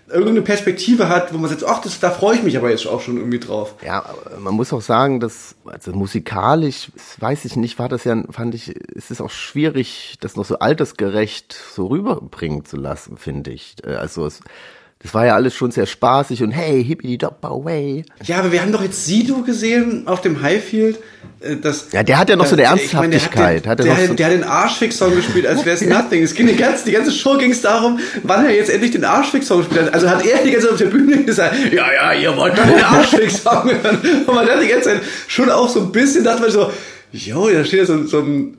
irgendeine 0.08 0.42
Perspektive 0.42 1.08
hat, 1.08 1.32
wo 1.32 1.38
man 1.38 1.48
sagt, 1.48 1.64
ach, 1.64 1.80
das, 1.80 2.00
da 2.00 2.10
freue 2.10 2.36
ich 2.36 2.42
mich 2.42 2.56
aber 2.56 2.70
jetzt 2.70 2.86
auch 2.86 3.00
schon 3.00 3.16
irgendwie 3.16 3.38
drauf. 3.38 3.76
Ja, 3.84 4.04
man 4.38 4.54
muss 4.54 4.72
auch 4.72 4.82
sagen, 4.82 5.20
dass, 5.20 5.54
also 5.64 5.92
musikalisch, 5.92 6.90
weiß 7.20 7.44
ich 7.44 7.56
nicht, 7.56 7.78
war 7.78 7.88
das 7.88 8.04
ja, 8.04 8.20
fand 8.30 8.54
ich, 8.54 8.74
es 8.94 9.10
ist 9.10 9.20
auch 9.20 9.30
schwierig, 9.30 10.16
das 10.20 10.36
noch 10.36 10.44
so 10.44 10.58
altersgerecht 10.58 11.56
so 11.74 11.86
rüberbringen 11.86 12.64
zu 12.64 12.76
lassen, 12.76 13.16
finde 13.16 13.52
ich. 13.52 13.76
Also 13.84 14.26
es, 14.26 14.40
das 15.02 15.14
war 15.14 15.26
ja 15.26 15.34
alles 15.34 15.54
schon 15.54 15.70
sehr 15.72 15.86
spaßig 15.86 16.42
und 16.42 16.50
hey, 16.52 16.84
hippie 16.84 17.18
dop 17.18 17.44
away. 17.44 18.04
Ja, 18.24 18.38
aber 18.38 18.52
wir 18.52 18.62
haben 18.62 18.70
doch 18.72 18.82
jetzt 18.82 19.04
Sido 19.04 19.42
gesehen 19.42 20.02
auf 20.06 20.20
dem 20.20 20.42
Highfield. 20.42 20.98
äh, 21.40 21.56
Das, 21.56 21.86
Ja, 21.92 22.02
der 22.04 22.18
hat 22.18 22.30
ja 22.30 22.36
noch 22.36 22.46
so 22.46 22.54
eine 22.54 22.62
Ernsthaftigkeit. 22.62 23.64
der, 23.64 23.70
Hat 23.72 23.78
hat 23.80 23.80
er 23.80 23.84
den, 23.84 23.94
der, 23.94 24.02
noch 24.02 24.08
so- 24.10 24.14
der 24.14 24.26
hat 24.26 24.32
den 24.34 24.44
Arschfix-Song 24.44 25.14
gespielt, 25.16 25.46
als 25.46 25.64
wäre 25.64 25.74
es 25.76 25.82
Nothing. 25.86 26.22
Es 26.22 26.34
ging 26.34 26.46
die 26.46 26.54
ganze, 26.56 26.84
die 26.84 26.92
ganze 26.92 27.10
Show 27.10 27.36
ging 27.36 27.50
es 27.50 27.60
darum, 27.62 27.98
wann 28.22 28.44
er 28.44 28.54
jetzt 28.54 28.70
endlich 28.70 28.92
den 28.92 29.04
Arschfix-Song 29.04 29.58
gespielt 29.58 29.86
hat. 29.86 29.94
Also 29.94 30.08
hat 30.08 30.24
er 30.24 30.38
die 30.44 30.50
ganze 30.52 30.66
Zeit 30.68 30.72
auf 30.74 30.78
der 30.78 30.86
Bühne 30.86 31.24
gesagt, 31.24 31.54
ja, 31.72 31.86
ja, 31.92 32.12
ihr 32.12 32.36
wollt 32.36 32.56
doch 32.56 32.64
den 32.64 32.82
Arschfix-Song 32.82 33.70
hören. 33.70 33.98
Und 34.26 34.34
man 34.34 34.48
hat 34.48 34.62
die 34.62 34.68
ganze 34.68 34.90
Zeit 34.90 35.00
schon 35.26 35.50
auch 35.50 35.68
so 35.68 35.80
ein 35.80 35.90
bisschen, 35.92 36.22
dachte 36.24 36.42
man 36.42 36.50
so, 36.50 36.70
jo, 37.10 37.48
da 37.50 37.64
steht 37.64 37.80
ja 37.80 37.86
so, 37.86 38.04
so 38.06 38.20
ein 38.20 38.56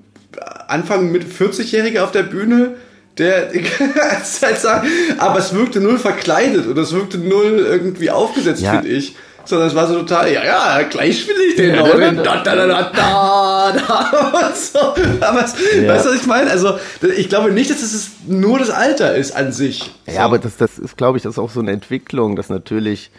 Anfang 0.68 1.12
mit 1.12 1.24
40-Jähriger 1.24 2.02
auf 2.02 2.12
der 2.12 2.24
Bühne, 2.24 2.72
der 3.18 3.52
aber 5.18 5.40
es 5.40 5.54
wirkte 5.54 5.80
null 5.80 6.00
verkleidet 6.00 6.66
und 6.68 6.78
es 6.78 6.94
wirkte 6.94 7.18
null 7.18 7.66
irgendwie 7.70 8.10
aufgesetzt, 8.10 8.62
Ja. 8.62 8.72
finde 8.74 8.90
ich. 8.90 9.16
Sondern 9.46 9.68
es 9.68 9.76
war 9.76 9.88
so 9.88 9.96
total, 10.00 10.32
ja, 10.32 10.42
ja, 10.46 10.82
gleich 10.84 11.20
spiele 11.20 11.44
ich 11.50 11.56
den 11.58 11.76
Ja, 11.76 11.82
noch. 11.82 11.90
da, 11.92 11.98
ne? 11.98 12.14
da, 12.24 12.38
Da, 12.44 12.56
da, 12.56 12.66
da, 12.66 12.92
da, 12.94 13.72
da, 13.74 14.48
und 14.48 14.56
so. 14.56 14.80
Aber 15.20 15.44
es, 15.44 15.54
Ja. 15.82 15.90
weißt 15.90 16.06
du, 16.06 16.10
was 16.12 16.16
ich 16.16 16.26
meine? 16.28 16.50
Also, 16.50 16.78
ich 17.18 17.28
glaube 17.28 17.52
nicht, 17.52 17.70
dass 17.70 17.82
es 17.82 18.12
nur 18.26 18.58
das 18.58 18.70
Alter 18.70 19.16
ist 19.16 19.36
an 19.36 19.52
sich. 19.52 19.92
So. 20.08 20.14
Ja, 20.14 20.22
aber 20.24 20.40
das, 20.40 20.56
das 20.56 20.80
ist, 20.80 20.96
glaube 20.96 21.18
ich, 21.18 21.24
das 21.24 21.34
ist 21.34 21.40
auch 21.40 21.50
so 21.50 21.60
eine 21.60 21.72
Entwicklung, 21.72 22.38
dass 22.38 22.48
natürlich, 22.48 23.12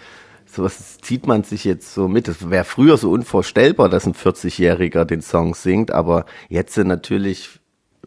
sowas 0.50 0.96
zieht 1.02 1.26
man 1.26 1.44
sich 1.44 1.64
jetzt 1.64 1.92
so 1.92 2.08
mit. 2.08 2.26
Es 2.26 2.48
wäre 2.48 2.64
früher 2.64 2.96
so 2.96 3.10
unvorstellbar, 3.10 3.90
dass 3.90 4.06
ein 4.06 4.14
40-Jähriger 4.14 5.04
den 5.04 5.20
Song 5.20 5.54
singt, 5.54 5.90
aber 5.90 6.24
jetzt 6.48 6.72
sind 6.72 6.88
natürlich 6.88 7.60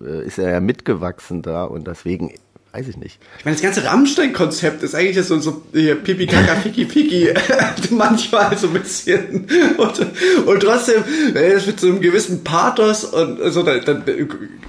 äh, 0.06 0.25
ist 0.25 0.38
er 0.39 0.51
ja 0.51 0.60
mitgewachsen 0.60 1.42
da 1.42 1.63
und 1.66 1.88
deswegen, 1.88 2.34
weiß 2.74 2.88
ich 2.88 2.98
nicht. 2.98 3.20
Ich 3.39 3.46
meine, 3.46 3.56
das 3.56 3.63
ganze 3.63 3.84
Rammstein-Konzept 3.86 4.84
ist 4.84 4.94
eigentlich 4.96 5.25
so, 5.25 5.39
so 5.39 5.62
hier, 5.74 5.96
Pipi, 5.96 6.27
Kaka, 6.27 6.56
Fiki, 6.56 6.86
Fiki, 6.86 7.30
manchmal 7.92 8.56
so 8.58 8.68
ein 8.68 8.74
bisschen. 8.74 9.48
Und, 9.77 10.08
und 10.48 10.60
trotzdem, 10.62 11.04
äh, 11.36 11.51
es 11.54 11.66
mit 11.68 11.80
so 11.80 11.88
einem 11.88 12.01
gewissen 12.01 12.44
Pathos 12.44 13.04
und 13.06 13.39
so, 13.51 13.63
dann, 13.63 13.84
dann 13.86 14.04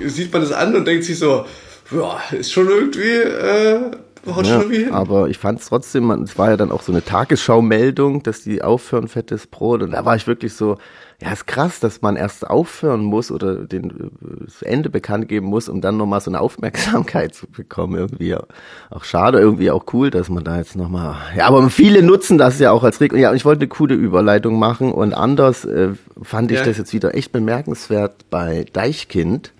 sieht 0.06 0.32
man 0.32 0.42
das 0.42 0.52
an 0.52 0.74
und 0.76 0.86
denkt 0.86 1.04
sich 1.04 1.18
so, 1.18 1.44
ja, 1.90 2.18
ist 2.38 2.52
schon 2.52 2.68
irgendwie, 2.68 3.02
äh, 3.02 3.80
haut 4.26 4.46
Ja, 4.46 4.52
schon 4.52 4.60
irgendwie 4.62 4.84
hin. 4.84 4.92
aber 4.92 5.28
ich 5.28 5.38
fand 5.38 5.60
es 5.60 5.66
trotzdem, 5.68 6.04
man- 6.04 6.22
es 6.22 6.36
war 6.36 6.50
ja 6.50 6.56
dann 6.56 6.70
auch 6.70 6.82
so 6.82 6.92
eine 6.92 7.02
Tagesschau-Meldung, 7.04 8.22
dass 8.22 8.42
die 8.42 8.62
aufhören, 8.62 9.08
fettes 9.08 9.46
Brot. 9.46 9.82
Und 9.82 9.92
da 9.92 10.04
war 10.04 10.16
ich 10.16 10.26
wirklich 10.26 10.52
so, 10.54 10.76
ja, 11.20 11.32
ist 11.32 11.48
krass, 11.48 11.80
dass 11.80 12.00
man 12.00 12.14
erst 12.14 12.48
aufhören 12.48 13.02
muss 13.02 13.32
oder 13.32 13.56
den, 13.66 13.90
äh, 13.90 14.44
das 14.44 14.62
Ende 14.62 14.88
bekannt 14.88 15.28
geben 15.28 15.46
muss, 15.46 15.68
um 15.68 15.80
dann 15.80 15.96
nochmal 15.96 16.20
so 16.20 16.30
eine 16.30 16.40
Aufmerksamkeit 16.40 17.34
zu 17.36 17.48
bekommen. 17.48 17.96
Irgendwie 17.96 18.28
ja 18.28 18.44
auch 18.90 19.02
schade, 19.02 19.40
irgendwie 19.40 19.70
auch 19.72 19.84
cool, 19.92 20.10
dass 20.10 20.28
man 20.28 20.44
da 20.44 20.58
jetzt 20.58 20.76
nochmal, 20.76 21.16
ja, 21.36 21.46
aber 21.46 21.68
viele 21.70 22.02
nutzen 22.02 22.38
das 22.38 22.58
ja 22.60 22.70
auch 22.70 22.84
als 22.84 23.00
Regel. 23.00 23.18
Ja, 23.18 23.30
und 23.30 23.36
ich 23.36 23.44
wollte 23.44 23.62
eine 23.62 23.68
coole 23.68 23.94
Überleitung 23.94 24.58
machen 24.60 24.92
und 24.92 25.12
anders 25.12 25.64
äh, 25.64 25.90
fand 26.22 26.52
ich 26.52 26.58
Ja. 26.58 26.64
das 26.64 26.78
jetzt 26.78 26.92
wieder 26.92 27.14
echt 27.14 27.32
bemerkenswert 27.32 28.30
bei 28.30 28.64
Deichkind 28.72 29.52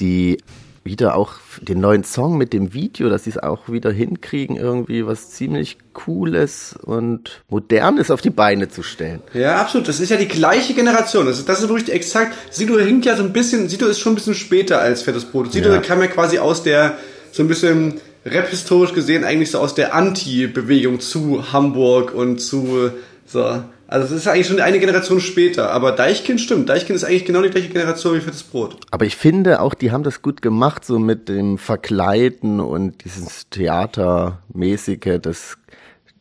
die 0.00 0.38
wieder 0.84 1.16
auch 1.16 1.34
den 1.60 1.80
neuen 1.80 2.04
Song 2.04 2.36
mit 2.36 2.52
dem 2.52 2.74
Video, 2.74 3.08
dass 3.08 3.24
sie 3.24 3.30
es 3.30 3.38
auch 3.38 3.68
wieder 3.68 3.90
hinkriegen, 3.90 4.56
irgendwie 4.56 5.06
was 5.06 5.30
ziemlich 5.30 5.78
Cooles 5.94 6.76
und 6.82 7.42
Modernes 7.48 8.10
auf 8.10 8.20
die 8.20 8.30
Beine 8.30 8.68
zu 8.68 8.82
stellen. 8.82 9.22
Ja, 9.32 9.60
absolut. 9.60 9.88
Das 9.88 9.98
ist 10.00 10.10
ja 10.10 10.16
die 10.16 10.28
gleiche 10.28 10.74
Generation. 10.74 11.26
Das 11.26 11.38
ist, 11.38 11.48
das 11.48 11.62
ist 11.62 11.68
wirklich 11.68 11.92
exakt. 11.92 12.34
Sido 12.50 12.78
hinkt 12.78 13.06
ja 13.06 13.16
so 13.16 13.22
ein 13.22 13.32
bisschen, 13.32 13.68
Sido 13.68 13.86
ist 13.86 13.98
schon 13.98 14.12
ein 14.12 14.16
bisschen 14.16 14.34
später 14.34 14.80
als 14.80 15.02
Fettes 15.02 15.24
Brot. 15.24 15.52
Sido 15.52 15.72
Ja. 15.72 15.80
kam 15.80 16.00
ja 16.00 16.06
quasi 16.06 16.38
aus 16.38 16.62
der, 16.62 16.98
so 17.32 17.42
ein 17.42 17.48
bisschen 17.48 17.94
rap-historisch 18.26 18.92
gesehen, 18.94 19.24
eigentlich 19.24 19.50
so 19.50 19.58
aus 19.58 19.74
der 19.74 19.94
Anti-Bewegung 19.94 21.00
zu 21.00 21.52
Hamburg 21.52 22.14
und 22.14 22.38
zu, 22.38 22.90
so. 23.26 23.62
Also, 23.86 24.08
das 24.08 24.22
ist 24.22 24.28
eigentlich 24.28 24.46
schon 24.46 24.60
eine 24.60 24.78
Generation 24.80 25.20
später. 25.20 25.70
Aber 25.70 25.92
Deichkind 25.92 26.40
stimmt. 26.40 26.68
Deichkind 26.68 26.96
ist 26.96 27.04
eigentlich 27.04 27.24
genau 27.24 27.42
die 27.42 27.50
gleiche 27.50 27.68
Generation 27.68 28.16
wie 28.16 28.20
Fettes 28.20 28.42
Brot. 28.42 28.78
Aber 28.90 29.04
ich 29.04 29.16
finde 29.16 29.60
auch, 29.60 29.74
die 29.74 29.92
haben 29.92 30.02
das 30.04 30.22
gut 30.22 30.42
gemacht, 30.42 30.84
so 30.84 30.98
mit 30.98 31.28
dem 31.28 31.58
Verkleiden 31.58 32.60
und 32.60 33.04
dieses 33.04 33.48
Theatermäßige, 33.50 35.18
das 35.20 35.58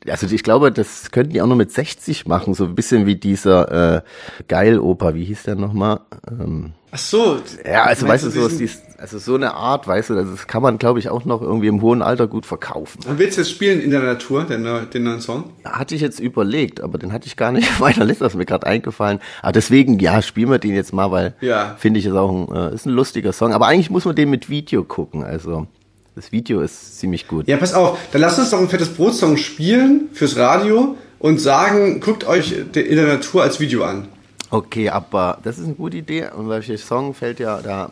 also 0.10 0.28
ich 0.28 0.44
glaube, 0.44 0.72
das 0.72 1.12
könnten 1.12 1.34
die 1.34 1.42
auch 1.42 1.48
noch 1.48 1.56
mit 1.56 1.72
60 1.72 2.26
machen, 2.28 2.54
so 2.54 2.66
ein 2.66 2.76
bisschen 2.76 3.06
wie 3.06 3.16
dieser 3.16 3.98
äh, 3.98 4.02
Geiloper, 4.48 5.14
wie 5.16 5.24
hieß 5.26 5.44
der 5.44 5.56
nochmal? 5.56 6.02
Ähm, 6.30 6.74
Ach 6.92 6.98
so. 7.00 7.40
ja, 7.66 7.84
also 7.86 8.08
weißt 8.08 8.26
du, 8.26 8.30
so, 8.30 8.46
ist, 8.48 8.84
also 9.00 9.18
so 9.18 9.34
eine 9.34 9.56
Art, 9.56 9.88
weißt 9.88 10.12
du, 10.12 10.14
das 10.16 10.46
kann 10.46 10.62
man, 10.62 10.78
glaube 10.78 11.00
ich, 11.00 11.10
auch 11.10 11.26
noch 11.26 11.42
irgendwie 11.42 11.68
im 11.68 11.82
hohen 11.82 12.04
Alter 12.04 12.28
gut 12.28 12.46
verkaufen. 12.46 13.00
Und 13.08 13.18
willst 13.18 13.38
du 13.38 13.42
jetzt 13.42 13.50
spielen 13.50 13.82
in 13.82 13.90
der 13.90 14.02
Natur, 14.02 14.44
den, 14.44 14.64
den 14.94 15.04
neuen 15.04 15.20
Song? 15.20 15.46
Hatte 15.66 15.96
ich 15.96 16.02
jetzt 16.02 16.20
überlegt, 16.20 16.82
aber 16.82 17.00
den 17.00 17.12
hatte 17.12 17.26
ich 17.26 17.36
gar 17.36 17.52
nicht 17.52 17.68
auf 17.72 17.80
meiner 17.80 18.06
Liste, 18.06 18.24
das 18.26 18.34
ist 18.34 18.38
mir 18.38 18.46
gerade 18.46 18.68
eingefallen. 18.68 19.20
Aber 19.42 19.54
deswegen, 19.54 19.98
ja, 20.00 20.22
spielen 20.22 20.52
wir 20.52 20.60
den 20.60 20.76
jetzt 20.76 20.94
mal, 20.94 21.10
weil 21.12 21.34
Ja. 21.42 21.76
finde 21.80 22.00
ich 22.00 22.06
ist 22.06 22.14
auch 22.14 22.32
ein, 22.32 22.56
äh, 22.56 22.76
ist 22.76 22.86
ein 22.86 22.92
lustiger 22.94 23.34
Song. 23.34 23.54
Aber 23.54 23.66
eigentlich 23.66 23.90
muss 23.90 24.06
man 24.06 24.16
den 24.16 24.30
mit 24.30 24.50
Video 24.50 24.84
gucken. 24.84 25.24
Also 25.24 25.66
das 26.16 26.32
Video 26.32 26.62
ist 26.62 27.00
ziemlich 27.00 27.28
gut. 27.28 27.48
Ja, 27.48 27.58
pass 27.58 27.74
auf, 27.74 27.98
dann 28.12 28.22
lasst 28.22 28.40
uns 28.40 28.50
doch 28.52 28.60
ein 28.60 28.70
fettes 28.70 28.90
Brotsong 28.90 29.38
spielen 29.38 30.10
fürs 30.14 30.36
Radio 30.38 30.96
und 31.20 31.40
sagen, 31.40 32.00
guckt 32.02 32.26
euch 32.26 32.52
in 32.52 32.96
der 32.96 33.08
Natur 33.08 33.44
als 33.44 33.60
Video 33.60 33.84
an. 33.84 34.08
Okay, 34.50 34.90
aber 34.90 35.40
das 35.44 35.58
ist 35.58 35.66
eine 35.66 35.74
gute 35.74 35.98
Idee. 35.98 36.28
Und 36.36 36.50
welcher 36.50 36.78
Song 36.78 37.14
fällt 37.16 37.40
ja 37.40 37.60
da 37.62 37.90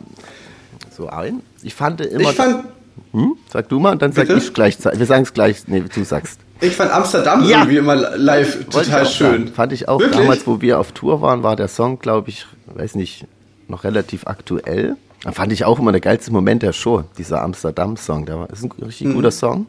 so 0.96 1.08
ein? 1.08 1.40
Ich 1.62 1.74
fand 1.74 2.00
immer. 2.00 2.30
Ich 2.30 2.36
fand, 2.36 2.64
hm? 3.12 3.34
Sag 3.52 3.68
du 3.68 3.80
mal, 3.80 3.92
und 3.92 4.02
dann 4.02 4.12
sag 4.12 4.28
Bitte? 4.28 4.38
ich 4.38 4.52
gleich. 4.54 4.78
Wir 4.84 5.06
sagen 5.06 5.24
es 5.24 5.32
gleich. 5.34 5.66
Nee, 5.66 5.82
du 5.92 6.04
sagst. 6.04 6.38
ich 6.60 6.76
fand 6.76 6.92
Amsterdam 6.92 7.42
Ja. 7.48 7.58
irgendwie 7.60 7.78
immer 7.78 7.96
live 7.96 8.66
total 8.68 9.06
schön. 9.06 9.26
Sagen. 9.46 9.48
Fand 9.48 9.72
ich 9.72 9.88
auch. 9.88 9.98
Wirklich? 9.98 10.20
Damals, 10.20 10.46
wo 10.46 10.60
wir 10.60 10.78
auf 10.78 10.92
Tour 10.92 11.20
waren, 11.20 11.42
war 11.42 11.56
der 11.56 11.68
Song, 11.68 11.98
glaube 11.98 12.28
ich, 12.30 12.46
weiß 12.66 12.94
nicht, 12.94 13.26
noch 13.66 13.82
relativ 13.82 14.26
aktuell. 14.28 14.96
Da 15.24 15.32
fand 15.32 15.52
ich 15.52 15.64
auch 15.64 15.78
immer 15.78 15.92
der 15.92 16.00
geilste 16.00 16.32
Moment 16.32 16.62
der 16.62 16.72
Show, 16.72 17.04
dieser 17.16 17.42
Amsterdam-Song. 17.42 18.26
Der 18.26 18.40
war, 18.40 18.50
ist 18.50 18.64
ein 18.64 18.72
richtig 18.84 19.06
Mhm. 19.08 19.14
guter 19.14 19.30
Song. 19.30 19.66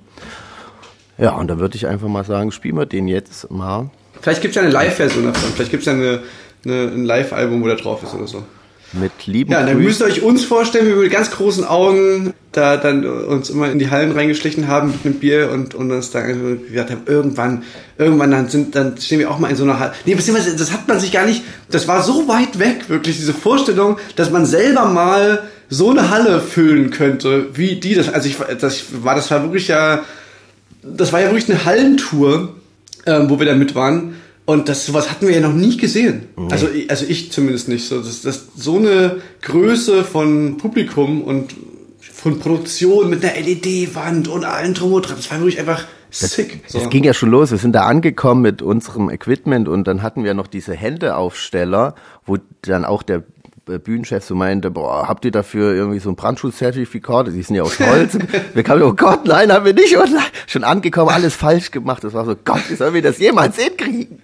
Ja, 1.17 1.31
und 1.35 1.47
dann 1.47 1.59
würde 1.59 1.75
ich 1.75 1.85
einfach 1.87 2.07
mal 2.07 2.23
sagen, 2.25 2.51
spielen 2.51 2.75
wir 2.77 2.85
den 2.87 3.07
jetzt 3.07 3.51
mal. 3.51 3.89
Vielleicht 4.19 4.41
gibt's 4.41 4.55
ja 4.55 4.63
eine 4.63 4.71
Live-Version 4.71 5.25
davon. 5.25 5.51
Vielleicht 5.53 5.69
gibt's 5.71 5.85
ja 5.85 5.93
eine, 5.93 6.23
eine, 6.65 6.73
ein 6.87 7.05
Live-Album, 7.05 7.61
wo 7.61 7.67
der 7.67 7.75
drauf 7.75 8.01
ist 8.01 8.13
oder 8.15 8.25
so. 8.27 8.43
Mit 8.93 9.25
lieben 9.25 9.51
Ja, 9.51 9.59
dann 9.59 9.69
Grüßen. 9.69 9.83
müsst 9.83 10.01
ihr 10.01 10.05
euch 10.05 10.21
uns 10.21 10.45
vorstellen, 10.45 10.85
wie 10.85 10.91
wir 10.91 10.97
mit 10.97 11.11
ganz 11.11 11.31
großen 11.31 11.65
Augen 11.65 12.33
da 12.51 12.77
dann 12.77 13.05
uns 13.05 13.49
immer 13.49 13.71
in 13.71 13.79
die 13.79 13.89
Hallen 13.89 14.11
reingeschlichen 14.11 14.67
haben 14.67 14.91
mit 14.91 15.05
einem 15.05 15.15
Bier 15.15 15.49
und, 15.51 15.73
und 15.73 15.91
uns 15.91 16.11
dann 16.11 16.61
gesagt 16.67 16.91
haben, 16.91 17.01
irgendwann, 17.07 17.63
irgendwann 17.97 18.29
dann 18.29 18.49
sind, 18.49 18.75
dann 18.75 18.95
stehen 18.97 19.17
wir 19.19 19.31
auch 19.31 19.39
mal 19.39 19.49
in 19.49 19.55
so 19.55 19.63
einer 19.63 19.79
Halle. 19.79 19.93
Nee, 20.05 20.13
beziehungsweise, 20.13 20.55
das 20.55 20.71
hat 20.71 20.87
man 20.87 20.99
sich 20.99 21.11
gar 21.11 21.25
nicht, 21.25 21.43
das 21.71 21.87
war 21.87 22.03
so 22.03 22.27
weit 22.27 22.59
weg, 22.59 22.89
wirklich, 22.89 23.17
diese 23.17 23.33
Vorstellung, 23.33 23.97
dass 24.15 24.29
man 24.29 24.45
selber 24.45 24.85
mal 24.85 25.43
so 25.69 25.89
eine 25.89 26.11
Halle 26.11 26.39
füllen 26.39 26.91
könnte, 26.91 27.47
wie 27.55 27.79
die 27.79 27.95
das, 27.95 28.13
also 28.13 28.29
ich, 28.29 28.37
das 28.59 28.83
war, 29.03 29.15
das 29.15 29.31
war 29.31 29.41
wirklich 29.41 29.67
ja, 29.67 30.03
das 30.83 31.11
war 31.11 31.21
ja 31.21 31.31
wirklich 31.31 31.49
eine 31.49 31.65
Hallentour, 31.65 32.55
ähm, 33.07 33.29
wo 33.29 33.39
wir 33.39 33.47
da 33.47 33.55
mit 33.55 33.73
waren. 33.73 34.15
Und 34.45 34.67
das 34.67 34.85
sowas 34.85 35.09
hatten 35.09 35.27
wir 35.27 35.33
ja 35.35 35.39
noch 35.41 35.53
nie 35.53 35.77
gesehen. 35.77 36.27
Also, 36.51 36.67
ich- 36.69 36.89
also 36.89 37.05
ich 37.07 37.31
zumindest 37.31 37.69
nicht. 37.69 37.85
So, 37.87 37.99
das, 38.01 38.21
das, 38.23 38.47
so 38.57 38.77
eine 38.77 39.21
Größe 39.41 40.03
von 40.03 40.57
Publikum 40.57 41.21
und 41.21 41.55
von 42.01 42.39
Produktion 42.39 43.09
mit 43.09 43.23
einer 43.23 43.35
LED-Wand 43.39 44.27
und 44.27 44.43
allen 44.45 44.73
drum 44.73 44.93
und 44.93 45.03
dran. 45.07 45.15
Das 45.17 45.31
war 45.31 45.39
wirklich 45.39 45.59
einfach 45.59 45.85
sick. 46.09 46.61
So. 46.67 46.79
Es 46.79 46.89
ging 46.89 47.03
ja 47.05 47.13
schon 47.13 47.31
los. 47.31 47.51
Wir 47.51 47.57
sind 47.57 47.73
da 47.73 47.83
angekommen 47.85 48.41
mit 48.41 48.61
unserem 48.61 49.09
Equipment 49.09 49.67
und 49.69 49.87
dann 49.87 50.01
hatten 50.01 50.23
wir 50.25 50.33
noch 50.33 50.47
diese 50.47 50.73
Händeaufsteller, 50.73 51.95
wo 52.25 52.37
dann 52.63 52.85
auch 52.85 53.03
der 53.03 53.23
Bühnenchef 53.65 54.23
so 54.23 54.35
meinte, 54.35 54.69
boah, 54.69 55.07
habt 55.07 55.23
ihr 55.25 55.31
dafür 55.31 55.73
irgendwie 55.73 55.99
so 55.99 56.09
ein 56.09 56.15
Brandschutzzertifikat? 56.15 57.27
Die 57.27 57.41
sind 57.41 57.55
ja 57.55 57.63
aus 57.63 57.79
Holz. 57.79 58.17
wir 58.53 58.63
kamen, 58.63 58.83
oh 58.83 58.93
Gott, 58.93 59.25
nein, 59.25 59.51
haben 59.51 59.65
wir 59.65 59.73
nicht. 59.73 59.95
Und 59.95 60.09
schon 60.47 60.63
angekommen, 60.63 61.09
alles 61.09 61.35
falsch 61.35 61.71
gemacht. 61.71 62.03
Das 62.03 62.13
war 62.13 62.25
so, 62.25 62.35
Gott, 62.43 62.61
wie 62.69 62.75
sollen 62.75 62.93
wir 62.93 63.01
das 63.01 63.19
jemals 63.19 63.57
hinkriegen? 63.57 64.21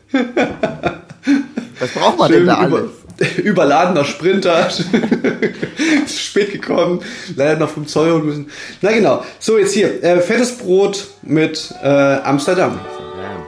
Was 1.79 1.91
braucht 1.91 2.19
man 2.19 2.31
denn 2.31 2.39
Schön 2.39 2.47
da 2.47 2.67
über, 2.67 2.77
alles? 2.77 2.91
überladener 3.37 4.03
Sprinter. 4.03 4.69
Zu 6.05 6.13
spät 6.13 6.51
gekommen. 6.51 7.01
Leider 7.35 7.59
noch 7.59 7.69
vom 7.69 7.87
Zoll 7.87 8.11
holen 8.11 8.25
müssen. 8.25 8.51
Na 8.81 8.91
genau. 8.91 9.23
So, 9.39 9.57
jetzt 9.57 9.73
hier. 9.73 10.03
Äh, 10.03 10.19
fettes 10.19 10.57
Brot 10.57 11.07
mit 11.21 11.73
äh, 11.81 11.87
Amsterdam. 11.87 12.71
einem 12.73 13.43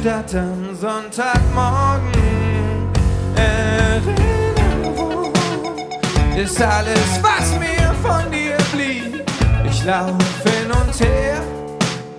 Stadt 0.00 0.32
am 0.36 0.76
Sonntagmorgen. 0.80 2.12
Erinnerung 3.34 5.32
ist 6.36 6.62
alles, 6.62 7.20
was 7.20 7.58
mir 7.58 7.92
von 8.00 8.30
dir 8.30 8.56
blieb. 8.72 9.24
Ich 9.68 9.84
lauf 9.84 10.12
hin 10.44 10.70
und 10.70 11.00
her, 11.00 11.42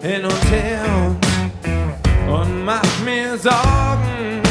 hin 0.02 0.26
und 0.26 0.52
her 0.52 0.82
und, 1.06 1.18
und 2.30 2.66
mach 2.66 3.00
mir 3.06 3.38
Sorgen. 3.38 4.42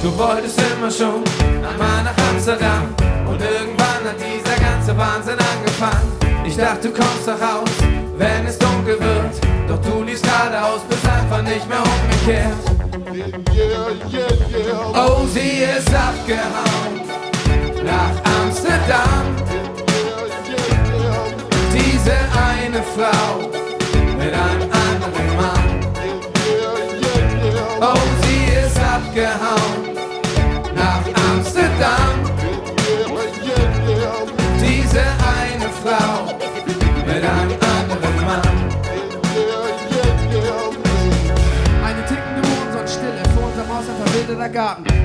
Du 0.00 0.16
wolltest 0.16 0.60
immer 0.60 0.90
schon 0.90 1.24
einmal 1.56 2.04
nach 2.04 2.16
Amsterdam 2.30 2.94
und 3.26 3.40
irgendwann 3.40 4.04
hat 4.06 4.20
dieser 4.20 4.56
ganze 4.60 4.96
Wahnsinn 4.96 5.38
angefangen. 5.56 6.12
Ich 6.44 6.56
dachte, 6.56 6.88
du 6.88 6.94
kommst 6.94 7.26
doch 7.26 7.40
raus, 7.40 7.70
wenn 8.16 8.46
es 8.46 8.56
dunkel 8.56 9.00
wird. 9.00 9.40
Doch 9.68 9.80
du 9.82 10.02
liest 10.04 10.22
geradeaus, 10.24 10.80
bist 10.88 11.06
einfach 11.08 11.42
nicht 11.42 11.68
mehr 11.68 11.78
umgekehrt. 12.30 12.54
Oh, 14.94 15.26
sie 15.26 15.62
ist 15.62 15.92
abgehauen 15.94 17.00
nach 17.84 18.14
Amsterdam. 18.42 19.36
Diese 21.72 22.12
eine 22.12 22.82
Frau 22.82 23.59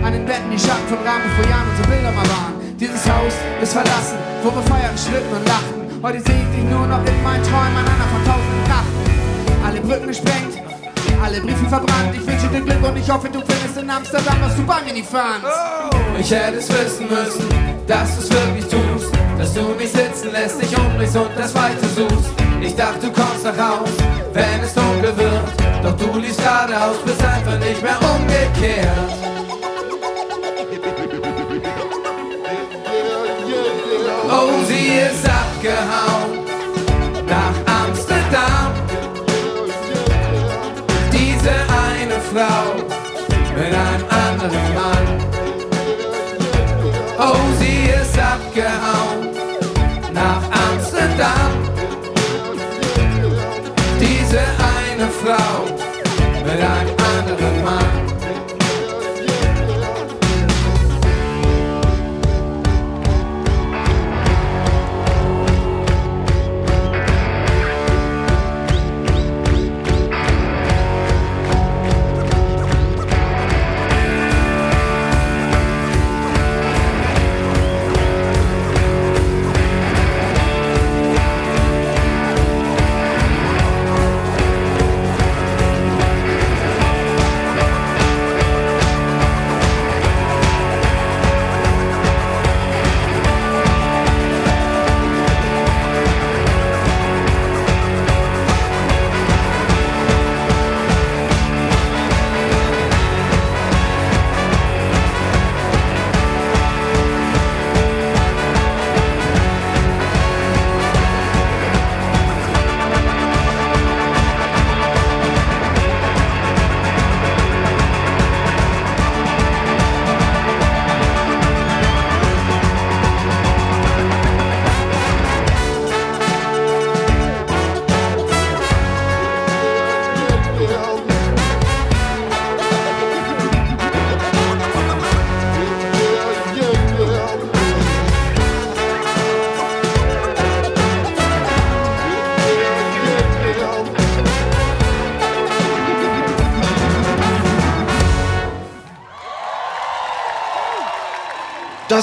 An 0.05 0.13
den 0.13 0.27
Wänden 0.27 0.51
die 0.51 0.59
Schatten 0.59 0.87
von 0.87 0.99
Rahmen, 0.99 1.25
vor 1.33 1.49
Jahren 1.49 1.65
unsere 1.67 1.87
Bilder 1.89 2.11
mal 2.11 2.29
waren. 2.29 2.53
Dieses 2.77 3.09
Haus 3.09 3.33
ist 3.59 3.73
verlassen, 3.73 4.21
wo 4.43 4.53
wir 4.53 4.61
feiern, 4.69 4.93
schlitten 4.93 5.33
und 5.33 5.47
lachen. 5.49 5.81
Heute 6.03 6.21
sehe 6.21 6.45
ich 6.45 6.49
dich 6.53 6.65
nur 6.69 6.85
noch 6.85 7.01
in 7.01 7.23
meinen 7.23 7.41
Träumen, 7.41 7.73
an 7.73 7.89
einer 7.89 8.09
von 8.13 8.21
tausenden 8.21 8.65
Nachten. 8.69 9.01
Alle 9.65 9.81
Brücken 9.81 10.07
gesprengt, 10.07 10.61
alle 11.17 11.41
Briefe 11.41 11.65
verbrannt. 11.65 12.13
Ich 12.13 12.21
wünsche 12.21 12.47
dir 12.53 12.61
Glück 12.61 12.83
und 12.85 12.97
ich 12.97 13.09
hoffe, 13.09 13.29
du 13.33 13.41
findest 13.41 13.77
in 13.81 13.89
Amsterdam, 13.89 14.37
was 14.41 14.55
du 14.55 14.61
bei 14.61 14.79
mir 14.85 14.93
nie 14.93 15.01
fandst. 15.01 15.49
Ich 16.19 16.29
hätte 16.29 16.61
es 16.61 16.69
wissen 16.69 17.09
müssen, 17.09 17.49
dass 17.87 18.13
du 18.13 18.21
es 18.21 18.29
wirklich 18.29 18.67
tust. 18.69 19.09
Dass 19.39 19.53
du 19.55 19.73
mich 19.73 19.89
sitzen 19.89 20.31
lässt, 20.31 20.61
dich 20.61 20.77
umdrehst 20.77 21.17
und 21.17 21.33
das 21.35 21.49
Weite 21.55 21.81
suchst. 21.97 22.29
Ich 22.61 22.75
dachte, 22.75 23.07
du 23.07 23.11
kommst 23.11 23.43
nach 23.43 23.57
Haus, 23.57 23.89
wenn 24.33 24.61
es 24.61 24.73
dunkel 24.75 25.17
wird. 25.17 25.49
Doch 25.81 25.97
du 25.97 26.19
liest 26.19 26.37
geradeaus, 26.37 26.97
bist 27.03 27.25
einfach 27.25 27.57
nicht 27.57 27.81
mehr 27.81 27.97
umgekehrt. 27.97 29.04
Abgehauen 48.55 49.29
nach 50.13 50.41
Amsterdam. 50.71 51.51
Diese 53.99 54.39
eine 54.39 55.07
Frau 55.09 55.65
mit 56.43 56.61
einem 56.61 56.95
anderen 57.19 57.63
Mann. 57.63 58.14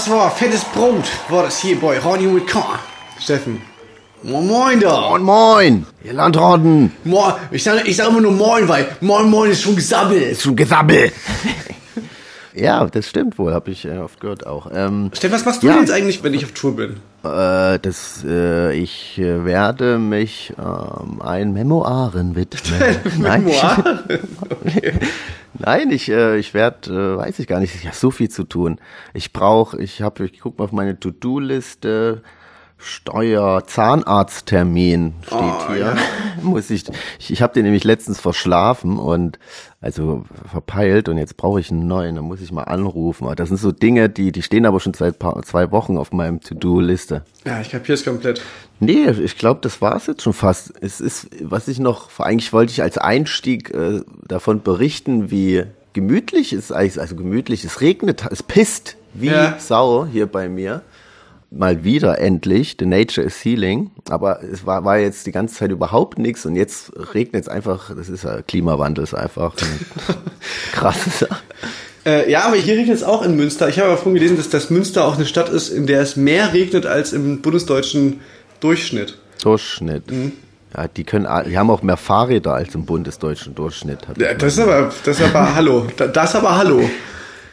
Das 0.04 0.10
war 0.10 0.32
fettes 0.32 0.64
Brot, 0.64 1.04
war 1.28 1.44
das 1.44 1.60
hier 1.60 1.78
bei 1.78 1.96
Radio 1.96 2.32
mit 2.32 2.48
K. 2.48 2.60
Steffen. 3.20 3.62
Moin 4.24 4.48
Moin 4.48 4.80
da. 4.80 5.10
Moin, 5.10 5.22
moin, 5.22 5.86
ihr 6.02 6.12
Landratten. 6.12 6.90
Moin. 7.04 7.34
Ich 7.52 7.62
sage 7.62 7.82
ich 7.84 7.96
sag 7.96 8.08
immer 8.08 8.20
nur 8.20 8.32
Moin, 8.32 8.66
weil 8.66 8.96
Moin 9.00 9.30
Moin 9.30 9.52
ist 9.52 9.62
schon 9.62 9.76
gesabbelt. 9.76 10.32
Ist 10.32 10.42
schon 10.42 10.56
Gesabbel. 10.56 11.12
Ja, 12.54 12.84
das 12.86 13.08
stimmt 13.08 13.38
wohl, 13.38 13.52
habe 13.52 13.70
ich 13.70 13.84
äh, 13.84 13.98
oft 13.98 14.20
gehört 14.20 14.46
auch. 14.46 14.70
Ähm, 14.72 15.10
Steffen, 15.14 15.34
was 15.34 15.44
machst 15.44 15.62
du 15.62 15.66
Ja. 15.68 15.72
denn 15.74 15.82
jetzt 15.82 15.92
eigentlich, 15.92 16.22
wenn 16.22 16.34
ich 16.34 16.44
auf 16.44 16.52
Tour 16.52 16.76
bin? 16.76 16.96
äh, 17.24 17.78
das, 17.78 18.24
äh, 18.26 18.72
ich 18.74 19.18
äh, 19.18 19.44
werde 19.44 19.98
mich 19.98 20.52
ähm, 20.58 21.22
ein 21.22 21.52
Memoiren 21.52 22.34
widmen. 22.34 22.80
Nein, 23.20 23.44
Memoiren? 23.44 23.98
Nein, 25.58 25.90
ich, 25.90 26.08
äh, 26.10 26.38
ich 26.38 26.54
werde, 26.54 26.90
äh, 26.90 27.16
weiß 27.18 27.38
ich 27.38 27.46
gar 27.46 27.60
nicht, 27.60 27.74
ich 27.74 27.86
habe 27.86 27.96
so 27.96 28.10
viel 28.10 28.28
zu 28.30 28.44
tun. 28.44 28.78
Ich 29.14 29.32
brauche, 29.32 29.80
ich 29.80 30.02
habe, 30.02 30.24
ich 30.24 30.40
guck 30.40 30.58
mal 30.58 30.64
auf 30.64 30.72
meine 30.72 30.98
To-Do-Liste, 30.98 32.22
Steuer, 32.82 33.64
Zahnarzttermin 33.66 35.14
steht 35.26 35.38
Oh, 35.38 35.72
hier. 35.72 35.96
Muss 36.42 36.70
ich, 36.70 36.84
ich, 37.18 37.30
ich 37.30 37.42
habe 37.42 37.54
den 37.54 37.64
nämlich 37.64 37.84
letztens 37.84 38.20
verschlafen 38.20 38.98
und 38.98 39.38
also 39.80 40.24
verpeilt 40.50 41.08
und 41.08 41.18
jetzt 41.18 41.36
brauche 41.36 41.60
ich 41.60 41.70
einen 41.70 41.86
neuen, 41.86 42.16
da 42.16 42.22
muss 42.22 42.40
ich 42.40 42.50
mal 42.52 42.64
anrufen. 42.64 43.28
Das 43.36 43.48
sind 43.48 43.58
so 43.58 43.70
Dinge, 43.72 44.08
die, 44.08 44.32
die 44.32 44.42
stehen 44.42 44.66
aber 44.66 44.80
schon 44.80 44.94
seit 44.94 45.18
paar, 45.18 45.40
zwei 45.42 45.70
Wochen 45.70 45.96
auf 45.98 46.12
meinem 46.12 46.40
To-Do-Liste. 46.40 47.22
Ja, 47.44 47.60
ich 47.60 47.70
kapier's 47.70 48.04
komplett. 48.04 48.42
Nee, 48.80 49.08
ich 49.10 49.38
glaube, 49.38 49.60
das 49.62 49.80
war's 49.80 50.08
jetzt 50.08 50.22
schon 50.22 50.32
fast. 50.32 50.72
Es 50.80 51.00
ist, 51.00 51.28
was 51.40 51.68
ich 51.68 51.78
noch, 51.78 52.18
eigentlich 52.18 52.52
wollte 52.52 52.72
ich 52.72 52.82
als 52.82 52.98
Einstieg 52.98 53.70
äh, 53.72 54.00
davon 54.26 54.62
berichten, 54.62 55.30
wie 55.30 55.64
gemütlich 55.92 56.52
es 56.52 56.72
eigentlich, 56.72 57.00
also 57.00 57.14
gemütlich, 57.14 57.64
es 57.64 57.80
regnet, 57.80 58.24
es 58.30 58.42
pisst 58.42 58.96
wie 59.14 59.26
Ja. 59.26 59.56
Sau 59.58 60.06
hier 60.10 60.26
bei 60.26 60.48
mir. 60.48 60.82
Mal 61.54 61.84
wieder 61.84 62.18
endlich, 62.18 62.76
The 62.78 62.86
Nature 62.86 63.26
is 63.26 63.44
Healing. 63.44 63.90
Aber 64.08 64.42
es 64.42 64.64
war, 64.64 64.84
war 64.84 64.98
jetzt 64.98 65.26
die 65.26 65.32
ganze 65.32 65.54
Zeit 65.56 65.70
überhaupt 65.70 66.18
nichts 66.18 66.46
und 66.46 66.56
jetzt 66.56 66.92
regnet 67.14 67.42
es 67.42 67.48
einfach, 67.48 67.94
das 67.94 68.08
ist 68.08 68.24
ja 68.24 68.40
Klimawandel, 68.42 69.04
ist 69.04 69.12
einfach 69.14 69.54
Sache. 70.72 71.36
Äh, 72.04 72.30
ja, 72.30 72.44
aber 72.46 72.56
hier 72.56 72.74
regnet 72.76 72.96
es 72.96 73.02
auch 73.04 73.22
in 73.22 73.36
Münster. 73.36 73.68
Ich 73.68 73.78
habe 73.78 73.88
aber 73.88 73.96
vorhin 73.96 74.14
gelesen, 74.14 74.36
dass 74.36 74.48
das 74.48 74.70
Münster 74.70 75.04
auch 75.06 75.16
eine 75.16 75.26
Stadt 75.26 75.48
ist, 75.50 75.68
in 75.68 75.86
der 75.86 76.00
es 76.00 76.16
mehr 76.16 76.52
regnet 76.52 76.84
als 76.86 77.12
im 77.12 77.42
bundesdeutschen 77.42 78.20
Durchschnitt. 78.60 79.18
Durchschnitt. 79.42 80.10
Mhm. 80.10 80.32
Ja, 80.76 80.88
die 80.88 81.04
können, 81.04 81.28
die 81.48 81.58
haben 81.58 81.70
auch 81.70 81.82
mehr 81.82 81.98
Fahrräder 81.98 82.54
als 82.54 82.74
im 82.74 82.86
bundesdeutschen 82.86 83.54
Durchschnitt. 83.54 83.98
Ja, 84.18 84.32
das 84.34 84.54
ist 84.54 84.58
aber, 84.60 84.90
das 85.04 85.20
ist 85.20 85.26
aber 85.26 85.54
Hallo. 85.54 85.86
Da- 85.96 86.06
Das 86.06 86.30
ist 86.30 86.36
aber 86.36 86.56
Hallo. 86.56 86.88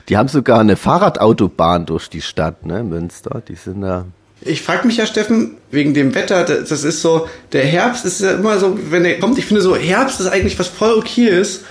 Die 0.10 0.18
haben 0.18 0.28
sogar 0.28 0.60
eine 0.60 0.76
Fahrradautobahn 0.76 1.86
durch 1.86 2.10
die 2.10 2.22
Stadt, 2.22 2.66
ne, 2.66 2.84
Münster. 2.84 3.44
Die 3.48 3.56
sind 3.56 3.82
da. 3.82 4.06
Ich 4.42 4.64
frage 4.64 4.88
mich 4.88 4.98
ja, 4.98 5.06
Steffen, 5.06 5.58
wegen 5.70 5.94
dem 5.94 6.16
Wetter, 6.16 6.44
das 6.44 6.72
ist 6.84 7.02
so, 7.02 7.28
der 7.52 7.66
Herbst 7.66 8.06
ist 8.06 8.22
ja 8.22 8.32
immer 8.32 8.58
so, 8.58 8.78
wenn 8.90 9.04
der 9.04 9.20
kommt, 9.20 9.38
ich 9.38 9.46
finde 9.46 9.62
so, 9.62 9.76
Herbst 9.76 10.20
ist 10.20 10.28
eigentlich 10.28 10.58
was 10.58 10.68
voll 10.68 10.94
okay 10.94 11.28
ist, 11.28 11.66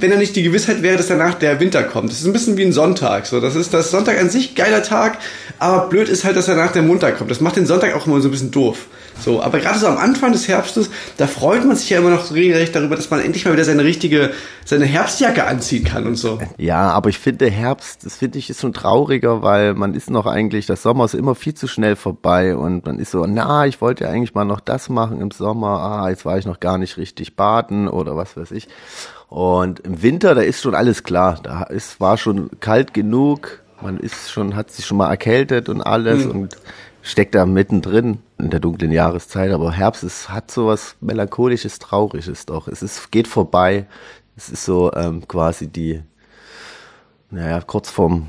wenn 0.00 0.10
da 0.10 0.16
nicht 0.16 0.36
die 0.36 0.42
Gewissheit 0.42 0.82
wäre, 0.82 0.96
dass 0.96 1.08
danach 1.08 1.34
der 1.34 1.60
Winter 1.60 1.82
kommt. 1.82 2.10
Das 2.10 2.20
ist 2.20 2.26
ein 2.26 2.32
bisschen 2.32 2.56
wie 2.56 2.64
ein 2.64 2.72
Sonntag. 2.72 3.26
So, 3.26 3.40
das 3.40 3.54
ist 3.54 3.74
das 3.74 3.90
Sonntag 3.90 4.20
an 4.20 4.30
sich 4.30 4.54
geiler 4.54 4.82
Tag, 4.82 5.18
aber 5.58 5.88
blöd 5.88 6.08
ist 6.08 6.24
halt, 6.24 6.36
dass 6.36 6.46
danach 6.46 6.72
der 6.72 6.82
Montag 6.82 7.18
kommt. 7.18 7.30
Das 7.30 7.40
macht 7.40 7.56
den 7.56 7.66
Sonntag 7.66 7.94
auch 7.94 8.06
immer 8.06 8.20
so 8.20 8.28
ein 8.28 8.30
bisschen 8.30 8.50
doof. 8.50 8.86
So, 9.20 9.42
aber 9.42 9.58
gerade 9.60 9.78
so 9.78 9.86
am 9.86 9.98
Anfang 9.98 10.32
des 10.32 10.48
Herbstes, 10.48 10.90
da 11.16 11.26
freut 11.26 11.64
man 11.64 11.76
sich 11.76 11.90
ja 11.90 11.98
immer 11.98 12.10
noch 12.10 12.24
so 12.24 12.34
regelrecht 12.34 12.74
darüber, 12.74 12.96
dass 12.96 13.10
man 13.10 13.20
endlich 13.20 13.44
mal 13.44 13.52
wieder 13.52 13.64
seine 13.64 13.84
richtige, 13.84 14.32
seine 14.64 14.86
Herbstjacke 14.86 15.46
anziehen 15.46 15.84
kann 15.84 16.06
und 16.06 16.16
so. 16.16 16.40
Ja, 16.56 16.90
aber 16.90 17.10
ich 17.10 17.18
finde 17.18 17.48
Herbst, 17.48 18.04
das 18.04 18.16
finde 18.16 18.38
ich 18.38 18.50
ist 18.50 18.60
schon 18.60 18.72
trauriger, 18.72 19.42
weil 19.42 19.74
man 19.74 19.94
ist 19.94 20.10
noch 20.10 20.26
eigentlich, 20.26 20.66
das 20.66 20.82
Sommer 20.82 21.04
ist 21.04 21.14
immer 21.14 21.34
viel 21.34 21.54
zu 21.54 21.68
schnell 21.68 21.94
vorbei 21.94 22.56
und 22.56 22.86
man 22.86 22.98
ist 22.98 23.10
so, 23.10 23.24
na, 23.26 23.66
ich 23.66 23.80
wollte 23.80 24.04
ja 24.04 24.10
eigentlich 24.10 24.34
mal 24.34 24.44
noch 24.44 24.60
das 24.60 24.88
machen 24.88 25.20
im 25.20 25.30
Sommer, 25.30 25.80
ah, 25.80 26.10
jetzt 26.10 26.24
war 26.24 26.38
ich 26.38 26.46
noch 26.46 26.58
gar 26.58 26.78
nicht 26.78 26.96
richtig 26.96 27.36
baden 27.36 27.88
oder 27.88 28.16
was 28.16 28.36
weiß 28.36 28.50
ich. 28.52 28.68
Und 29.32 29.80
im 29.80 30.02
Winter, 30.02 30.34
da 30.34 30.42
ist 30.42 30.60
schon 30.60 30.74
alles 30.74 31.04
klar, 31.04 31.40
da 31.42 31.62
ist, 31.62 32.00
war 32.00 32.18
schon 32.18 32.50
kalt 32.60 32.92
genug, 32.92 33.62
man 33.80 33.96
ist 33.96 34.30
schon, 34.30 34.54
hat 34.54 34.70
sich 34.70 34.84
schon 34.84 34.98
mal 34.98 35.08
erkältet 35.08 35.70
und 35.70 35.80
alles 35.80 36.26
und 36.26 36.54
steckt 37.00 37.34
da 37.34 37.46
mittendrin 37.46 38.18
in 38.38 38.50
der 38.50 38.60
dunklen 38.60 38.92
Jahreszeit, 38.92 39.50
aber 39.52 39.72
Herbst 39.72 40.04
ist, 40.04 40.28
hat 40.28 40.50
so 40.50 40.66
was 40.66 40.96
melancholisches, 41.00 41.78
trauriges 41.78 42.44
doch. 42.44 42.68
Es 42.68 42.82
ist, 42.82 43.10
geht 43.10 43.26
vorbei. 43.26 43.86
Es 44.36 44.50
ist 44.50 44.66
so 44.66 44.92
ähm, 44.92 45.26
quasi 45.26 45.66
die, 45.66 46.02
naja, 47.30 47.62
kurz 47.62 47.88
vorm 47.88 48.28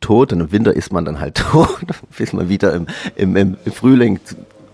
Tod 0.00 0.32
und 0.32 0.40
im 0.40 0.50
Winter 0.50 0.74
ist 0.74 0.92
man 0.92 1.04
dann 1.04 1.20
halt 1.20 1.36
tot, 1.52 1.78
bis 2.18 2.32
man 2.32 2.48
wieder 2.48 2.74
im, 2.74 2.88
im, 3.14 3.36
im 3.36 3.56
Frühling 3.72 4.18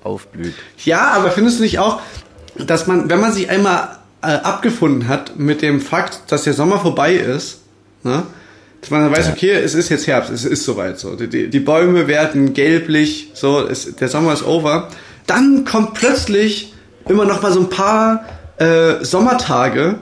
aufblüht. 0.05 0.55
Ja, 0.87 1.11
aber 1.11 1.31
findest 1.31 1.59
du 1.59 1.65
nicht 1.65 1.81
auch, 1.81 2.01
dass 2.55 2.87
man, 2.87 3.11
wenn 3.11 3.21
man 3.21 3.35
sich 3.35 3.51
einmal 3.51 3.99
äh, 4.23 4.27
abgefunden 4.27 5.09
hat 5.09 5.39
mit 5.39 5.63
dem 5.63 5.81
Fakt, 5.81 6.21
dass 6.29 6.45
der 6.45 6.53
Sommer 6.53 6.79
vorbei 6.79 7.15
ist, 7.15 7.61
ne, 8.03 8.25
dass 8.81 8.91
man 8.91 9.03
dann 9.03 9.13
weiß, 9.13 9.31
okay, 9.31 9.53
es 9.53 9.75
ist 9.75 9.89
jetzt 9.89 10.07
Herbst, 10.07 10.31
es 10.31 10.45
ist 10.45 10.65
soweit 10.65 10.99
so. 10.99 11.17
Die, 11.17 11.29
die, 11.29 11.49
die 11.49 11.61
Bäume 11.61 12.07
werden 12.09 12.55
gelblich, 12.55 13.31
so, 13.35 13.67
es, 13.67 13.97
der 13.97 14.09
Sommer 14.09 14.33
ist 14.33 14.45
over. 14.45 14.89
Dann 15.27 15.65
kommt 15.65 15.95
plötzlich 15.95 16.73
immer 17.09 17.25
noch 17.25 17.43
mal 17.43 17.53
so 17.53 17.61
ein 17.61 17.69
paar 17.69 18.25
äh, 18.59 19.05
Sommertage, 19.05 19.97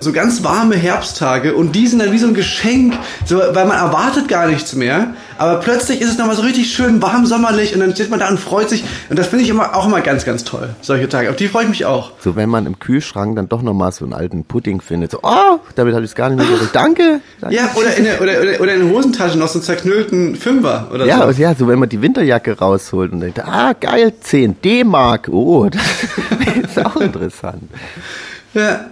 so 0.00 0.12
ganz 0.12 0.44
warme 0.44 0.76
Herbsttage 0.76 1.54
und 1.54 1.74
die 1.74 1.86
sind 1.86 2.00
dann 2.00 2.12
wie 2.12 2.18
so 2.18 2.26
ein 2.26 2.34
Geschenk, 2.34 2.94
so, 3.24 3.38
weil 3.38 3.66
man 3.66 3.78
erwartet 3.78 4.28
gar 4.28 4.46
nichts 4.46 4.74
mehr, 4.74 5.14
aber 5.38 5.60
plötzlich 5.60 6.00
ist 6.00 6.10
es 6.10 6.18
nochmal 6.18 6.36
so 6.36 6.42
richtig 6.42 6.72
schön 6.72 7.00
warm 7.02 7.26
sommerlich 7.26 7.74
und 7.74 7.80
dann 7.80 7.92
steht 7.94 8.10
man 8.10 8.20
da 8.20 8.28
und 8.28 8.38
freut 8.38 8.70
sich 8.70 8.84
und 9.10 9.18
das 9.18 9.28
finde 9.28 9.44
ich 9.44 9.50
immer, 9.50 9.74
auch 9.74 9.86
immer 9.86 10.00
ganz, 10.00 10.24
ganz 10.24 10.44
toll, 10.44 10.70
solche 10.80 11.08
Tage. 11.08 11.30
Auf 11.30 11.36
die 11.36 11.48
freue 11.48 11.64
ich 11.64 11.68
mich 11.68 11.84
auch. 11.84 12.12
So, 12.20 12.36
wenn 12.36 12.48
man 12.48 12.66
im 12.66 12.78
Kühlschrank 12.78 13.36
dann 13.36 13.48
doch 13.48 13.62
nochmal 13.62 13.92
so 13.92 14.04
einen 14.04 14.14
alten 14.14 14.44
Pudding 14.44 14.80
findet, 14.80 15.10
so, 15.12 15.20
oh, 15.22 15.58
damit 15.74 15.94
habe 15.94 16.04
ich 16.04 16.10
es 16.10 16.14
gar 16.14 16.30
nicht 16.30 16.38
mehr 16.38 16.46
gedacht. 16.46 16.74
Danke. 16.74 17.20
danke. 17.40 17.56
Ja, 17.64 17.70
oder 17.76 17.96
in 17.96 18.04
der, 18.04 18.20
oder, 18.20 18.40
oder, 18.40 18.60
oder 18.60 18.74
in 18.74 18.86
der 18.86 18.90
Hosentasche 18.90 19.38
noch 19.38 19.48
so 19.48 19.58
einen 19.58 19.64
zerknüllten 19.64 20.36
Fünfer 20.36 20.88
oder 20.92 21.06
Ja, 21.06 21.18
so. 21.18 21.24
also 21.24 21.42
ja, 21.42 21.54
so 21.54 21.68
wenn 21.68 21.78
man 21.78 21.88
die 21.88 22.02
Winterjacke 22.02 22.58
rausholt 22.58 23.12
und 23.12 23.20
denkt, 23.20 23.40
ah, 23.40 23.74
geil, 23.78 24.12
10 24.20 24.60
D-Mark, 24.62 25.28
oh, 25.30 25.68
das 25.70 25.82
ist 26.68 26.84
auch 26.84 26.96
interessant. 26.96 27.70
Ja. 28.54 28.86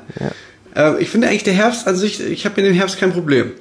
Ähm, 0.74 0.96
ich 0.98 1.08
finde 1.10 1.28
eigentlich 1.28 1.44
der 1.44 1.54
Herbst 1.54 1.86
an 1.86 1.96
sich, 1.96 2.20
ich 2.24 2.44
habe 2.44 2.60
in 2.60 2.66
dem 2.66 2.74
Herbst 2.74 2.98
kein 2.98 3.12
Problem. 3.12 3.52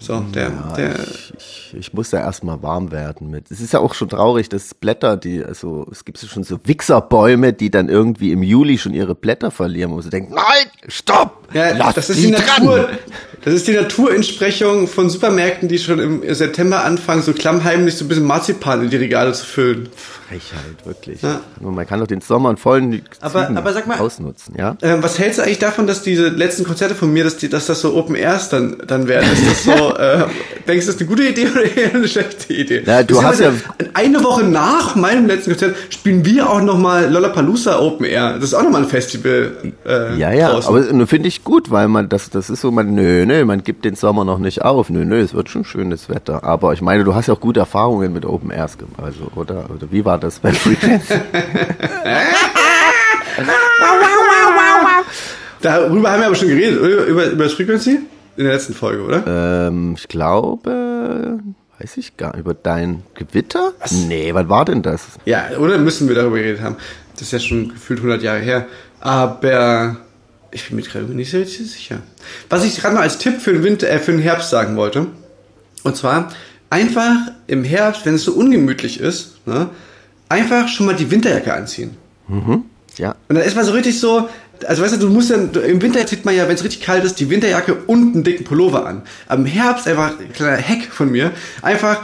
So, 0.00 0.20
der, 0.32 0.50
der, 0.76 0.94
ich, 1.00 1.32
ich, 1.36 1.74
ich 1.76 1.92
muss 1.92 2.10
da 2.10 2.18
erstmal 2.18 2.62
warm 2.62 2.92
werden 2.92 3.30
mit. 3.30 3.50
Es 3.50 3.60
ist 3.60 3.72
ja 3.72 3.80
auch 3.80 3.94
schon 3.94 4.08
traurig, 4.08 4.48
dass 4.48 4.72
Blätter, 4.74 5.16
die, 5.16 5.44
also 5.44 5.86
es 5.90 6.04
gibt 6.04 6.18
schon 6.18 6.44
so 6.44 6.58
Wichserbäume, 6.64 7.52
die 7.52 7.70
dann 7.70 7.88
irgendwie 7.88 8.30
im 8.30 8.42
Juli 8.44 8.78
schon 8.78 8.94
ihre 8.94 9.14
Blätter 9.16 9.50
verlieren, 9.50 9.90
wo 9.90 10.00
so 10.00 10.08
denkt, 10.08 10.30
nein, 10.30 10.44
stopp! 10.86 11.48
Ja, 11.52 11.70
lass 11.76 11.94
das 11.96 12.10
ist 12.10 12.18
die 12.18 12.26
die 12.26 12.32
Natur. 12.32 12.78
dran. 12.80 12.98
Das 13.44 13.54
ist 13.54 13.66
die 13.68 13.72
Naturentsprechung 13.72 14.88
von 14.88 15.08
Supermärkten, 15.10 15.68
die 15.68 15.78
schon 15.78 15.98
im 15.98 16.34
September 16.34 16.84
anfangen, 16.84 17.22
so 17.22 17.32
klammheimlich 17.32 17.96
so 17.96 18.04
ein 18.04 18.08
bisschen 18.08 18.26
Marzipan 18.26 18.82
in 18.84 18.90
die 18.90 18.96
Regale 18.96 19.32
zu 19.32 19.46
füllen. 19.46 19.88
Frechheit, 20.28 20.84
wirklich. 20.84 21.22
Ja. 21.22 21.40
Man 21.60 21.86
kann 21.86 22.00
doch 22.00 22.06
den 22.06 22.20
Sommer 22.20 22.50
in 22.50 22.56
vollen 22.58 23.02
Aber- 23.20 23.44
Zügen 23.46 23.56
aber 23.56 23.72
sag 23.72 23.86
mal- 23.86 23.98
ausnutzen, 23.98 24.54
ja? 24.58 24.76
Ähm, 24.82 25.02
was 25.02 25.18
hältst 25.18 25.38
du 25.38 25.42
eigentlich 25.42 25.58
davon, 25.60 25.86
dass 25.86 26.02
diese 26.02 26.28
letzten 26.28 26.64
Konzerte 26.64 26.94
von 26.94 27.10
mir, 27.12 27.24
dass, 27.24 27.38
die, 27.38 27.48
dass 27.48 27.66
das 27.66 27.80
so 27.80 27.94
Open 27.94 28.14
Airs 28.16 28.50
dann, 28.50 28.82
dann 28.86 29.08
werden? 29.08 29.30
Ist 29.32 29.46
das 29.46 29.64
so, 29.64 29.87
äh, 29.96 30.24
denkst 30.66 30.86
du, 30.86 30.92
das 30.92 30.96
ist 30.96 31.00
eine 31.00 31.08
gute 31.08 31.24
Idee 31.28 31.48
oder 31.50 31.64
eher 31.76 31.94
eine 31.94 32.08
schlechte 32.08 32.52
Idee? 32.52 32.82
Ja, 32.84 33.02
du 33.02 33.22
hast 33.22 33.40
ja- 33.40 33.52
Eine 33.94 34.22
Woche 34.24 34.44
nach 34.44 34.96
meinem 34.96 35.26
letzten 35.26 35.50
Konzert 35.50 35.76
spielen 35.90 36.24
wir 36.24 36.48
auch 36.48 36.60
nochmal 36.60 37.10
Lollapalooza 37.10 37.78
Open 37.78 38.06
Air. 38.06 38.34
Das 38.34 38.44
ist 38.44 38.54
auch 38.54 38.62
nochmal 38.62 38.82
ein 38.82 38.88
Festival. 38.88 39.52
Äh, 39.86 40.16
Ja, 40.16 40.32
ja, 40.32 40.50
draußen. 40.50 40.68
aber 40.68 40.80
nur 40.92 41.06
finde 41.06 41.28
ich 41.28 41.44
gut, 41.44 41.70
weil 41.70 41.88
man 41.88 42.08
das, 42.08 42.30
das 42.30 42.50
ist 42.50 42.60
so, 42.60 42.70
man, 42.70 42.94
nö, 42.94 43.24
nö, 43.26 43.44
man 43.44 43.62
gibt 43.62 43.84
den 43.84 43.94
Sommer 43.94 44.24
noch 44.24 44.38
nicht 44.38 44.62
auf, 44.62 44.90
nö, 44.90 45.04
nö, 45.04 45.20
es 45.20 45.34
wird 45.34 45.48
schon 45.48 45.64
schönes 45.64 46.08
Wetter. 46.08 46.44
Aber 46.44 46.72
ich 46.72 46.82
meine, 46.82 47.04
du 47.04 47.14
hast 47.14 47.26
ja 47.28 47.34
auch 47.34 47.40
gute 47.40 47.60
Erfahrungen 47.60 48.12
mit 48.12 48.24
Open 48.24 48.50
Airs 48.50 48.78
gemacht, 48.78 49.00
also, 49.02 49.30
oder, 49.34 49.66
oder 49.74 49.86
wie 49.90 50.04
war 50.04 50.18
das 50.18 50.38
bei 50.38 50.52
Frequency? 50.52 51.14
Darüber 55.60 56.10
haben 56.12 56.20
wir 56.20 56.26
aber 56.26 56.36
schon 56.36 56.48
geredet? 56.48 56.78
Über, 57.08 57.26
über 57.26 57.44
das 57.44 57.54
Frequency? 57.54 58.00
In 58.38 58.44
der 58.44 58.52
letzten 58.54 58.72
Folge, 58.74 59.02
oder? 59.02 59.66
ähm, 59.66 59.94
ich 59.98 60.06
glaube, 60.08 61.40
weiß 61.80 61.96
ich 61.96 62.16
gar 62.16 62.30
nicht, 62.30 62.40
über 62.40 62.54
dein 62.54 63.02
Gewitter? 63.14 63.72
Nee, 64.06 64.32
wann 64.32 64.48
war 64.48 64.64
denn 64.64 64.80
das? 64.82 65.02
Ja, 65.24 65.48
oder 65.58 65.76
müssen 65.78 66.08
wir 66.08 66.14
darüber 66.14 66.36
geredet 66.38 66.60
haben? 66.62 66.76
Das 67.14 67.22
ist 67.22 67.32
ja 67.32 67.40
schon 67.40 67.70
gefühlt 67.70 67.98
100 67.98 68.22
Jahre 68.22 68.38
her. 68.38 68.66
Aber 69.00 69.96
ich 70.52 70.66
bin 70.68 70.76
mir 70.76 70.82
gerade 70.82 71.04
nicht 71.06 71.30
so 71.32 71.42
sicher. 71.44 71.98
Was 72.48 72.64
ich 72.64 72.80
gerade 72.80 72.94
noch 72.94 73.02
als 73.02 73.18
Tipp 73.18 73.40
für 73.40 73.52
den 73.52 73.64
Winter, 73.64 73.88
äh, 73.90 73.98
für 73.98 74.12
den 74.12 74.20
Herbst 74.20 74.50
sagen 74.50 74.76
wollte. 74.76 75.06
Und 75.82 75.96
zwar 75.96 76.30
einfach 76.70 77.16
im 77.48 77.64
Herbst, 77.64 78.06
wenn 78.06 78.14
es 78.14 78.22
so 78.24 78.32
ungemütlich 78.34 79.00
ist, 79.00 79.44
ne, 79.46 79.68
einfach 80.28 80.68
schon 80.68 80.86
mal 80.86 80.94
die 80.94 81.10
Winterjacke 81.10 81.52
anziehen. 81.54 81.96
Ja, 82.98 83.14
Und 83.28 83.36
dann 83.36 83.44
ist 83.44 83.56
man 83.56 83.64
so 83.64 83.72
richtig 83.72 83.98
so, 83.98 84.28
also 84.66 84.82
weißt 84.82 84.94
du, 84.94 84.98
du 84.98 85.08
musst 85.08 85.30
dann, 85.30 85.50
im 85.52 85.80
Winter 85.82 86.04
zieht 86.06 86.24
man 86.24 86.34
ja, 86.34 86.48
wenn 86.48 86.54
es 86.54 86.64
richtig 86.64 86.82
kalt 86.82 87.04
ist, 87.04 87.18
die 87.20 87.30
Winterjacke 87.30 87.74
und 87.86 88.14
einen 88.14 88.24
dicken 88.24 88.44
Pullover 88.44 88.86
an. 88.86 89.02
Im 89.32 89.46
Herbst 89.46 89.86
einfach, 89.88 90.12
ein 90.18 90.32
kleiner 90.32 90.56
Hack 90.58 90.84
von 90.90 91.10
mir, 91.10 91.32
einfach, 91.62 92.00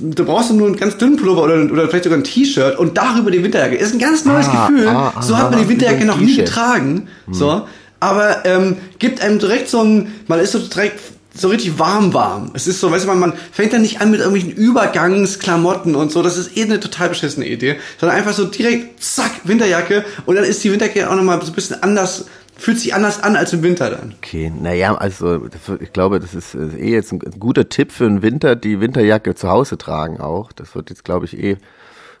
du 0.00 0.24
brauchst 0.24 0.52
nur 0.52 0.66
einen 0.66 0.76
ganz 0.76 0.96
dünnen 0.98 1.16
Pullover 1.16 1.42
oder, 1.44 1.72
oder 1.72 1.88
vielleicht 1.88 2.04
sogar 2.04 2.18
ein 2.18 2.24
T-Shirt 2.24 2.78
und 2.78 2.96
darüber 2.96 3.30
die 3.30 3.42
Winterjacke. 3.42 3.76
Ist 3.76 3.92
ein 3.94 3.98
ganz 3.98 4.24
neues 4.24 4.46
Ah, 4.48 4.68
Gefühl. 4.68 4.88
ah, 4.88 5.14
so 5.20 5.34
ah, 5.34 5.38
hat 5.38 5.50
man 5.50 5.60
die 5.60 5.68
Winterjacke 5.68 6.02
über 6.04 6.12
ein 6.12 6.18
noch 6.18 6.24
nie 6.24 6.36
getragen. 6.36 7.08
So. 7.30 7.66
Aber 7.98 8.44
ähm, 8.44 8.76
gibt 8.98 9.20
einem 9.22 9.38
direkt 9.38 9.68
so 9.70 9.80
ein, 9.82 10.12
man 10.26 10.38
ist 10.40 10.52
so 10.52 10.58
direkt 10.58 11.00
so 11.36 11.48
richtig 11.48 11.78
warm 11.78 12.14
warm. 12.14 12.50
Es 12.54 12.66
ist 12.66 12.80
so, 12.80 12.90
weißt 12.90 13.04
du, 13.04 13.08
man, 13.08 13.18
man 13.18 13.32
fängt 13.52 13.72
dann 13.72 13.82
nicht 13.82 14.00
an 14.00 14.10
mit 14.10 14.20
irgendwelchen 14.20 14.52
Übergangsklamotten 14.52 15.94
und 15.94 16.10
so. 16.10 16.22
Das 16.22 16.36
ist 16.36 16.56
eh 16.56 16.64
eine 16.64 16.80
total 16.80 17.10
beschissene 17.10 17.46
Idee. 17.46 17.76
Sondern 17.98 18.16
einfach 18.16 18.32
so 18.32 18.46
direkt, 18.46 19.02
zack, 19.02 19.32
Winterjacke. 19.44 20.04
Und 20.24 20.36
dann 20.36 20.44
ist 20.44 20.62
die 20.64 20.72
Winterjacke 20.72 21.10
auch 21.10 21.16
nochmal 21.16 21.40
so 21.42 21.52
ein 21.52 21.54
bisschen 21.54 21.82
anders, 21.82 22.26
fühlt 22.56 22.80
sich 22.80 22.94
anders 22.94 23.22
an 23.22 23.36
als 23.36 23.52
im 23.52 23.62
Winter 23.62 23.90
dann. 23.90 24.14
okay, 24.16 24.50
naja, 24.50 24.94
also, 24.94 25.46
ich 25.80 25.92
glaube, 25.92 26.20
das 26.20 26.34
ist 26.34 26.54
äh, 26.54 26.76
eh 26.78 26.92
jetzt 26.92 27.12
ein 27.12 27.20
guter 27.38 27.68
Tipp 27.68 27.92
für 27.92 28.04
den 28.04 28.22
Winter, 28.22 28.56
die 28.56 28.80
Winterjacke 28.80 29.34
zu 29.34 29.48
Hause 29.48 29.76
tragen 29.78 30.20
auch. 30.20 30.52
Das 30.52 30.74
wird 30.74 30.90
jetzt, 30.90 31.04
glaube 31.04 31.26
ich, 31.26 31.38
eh, 31.38 31.58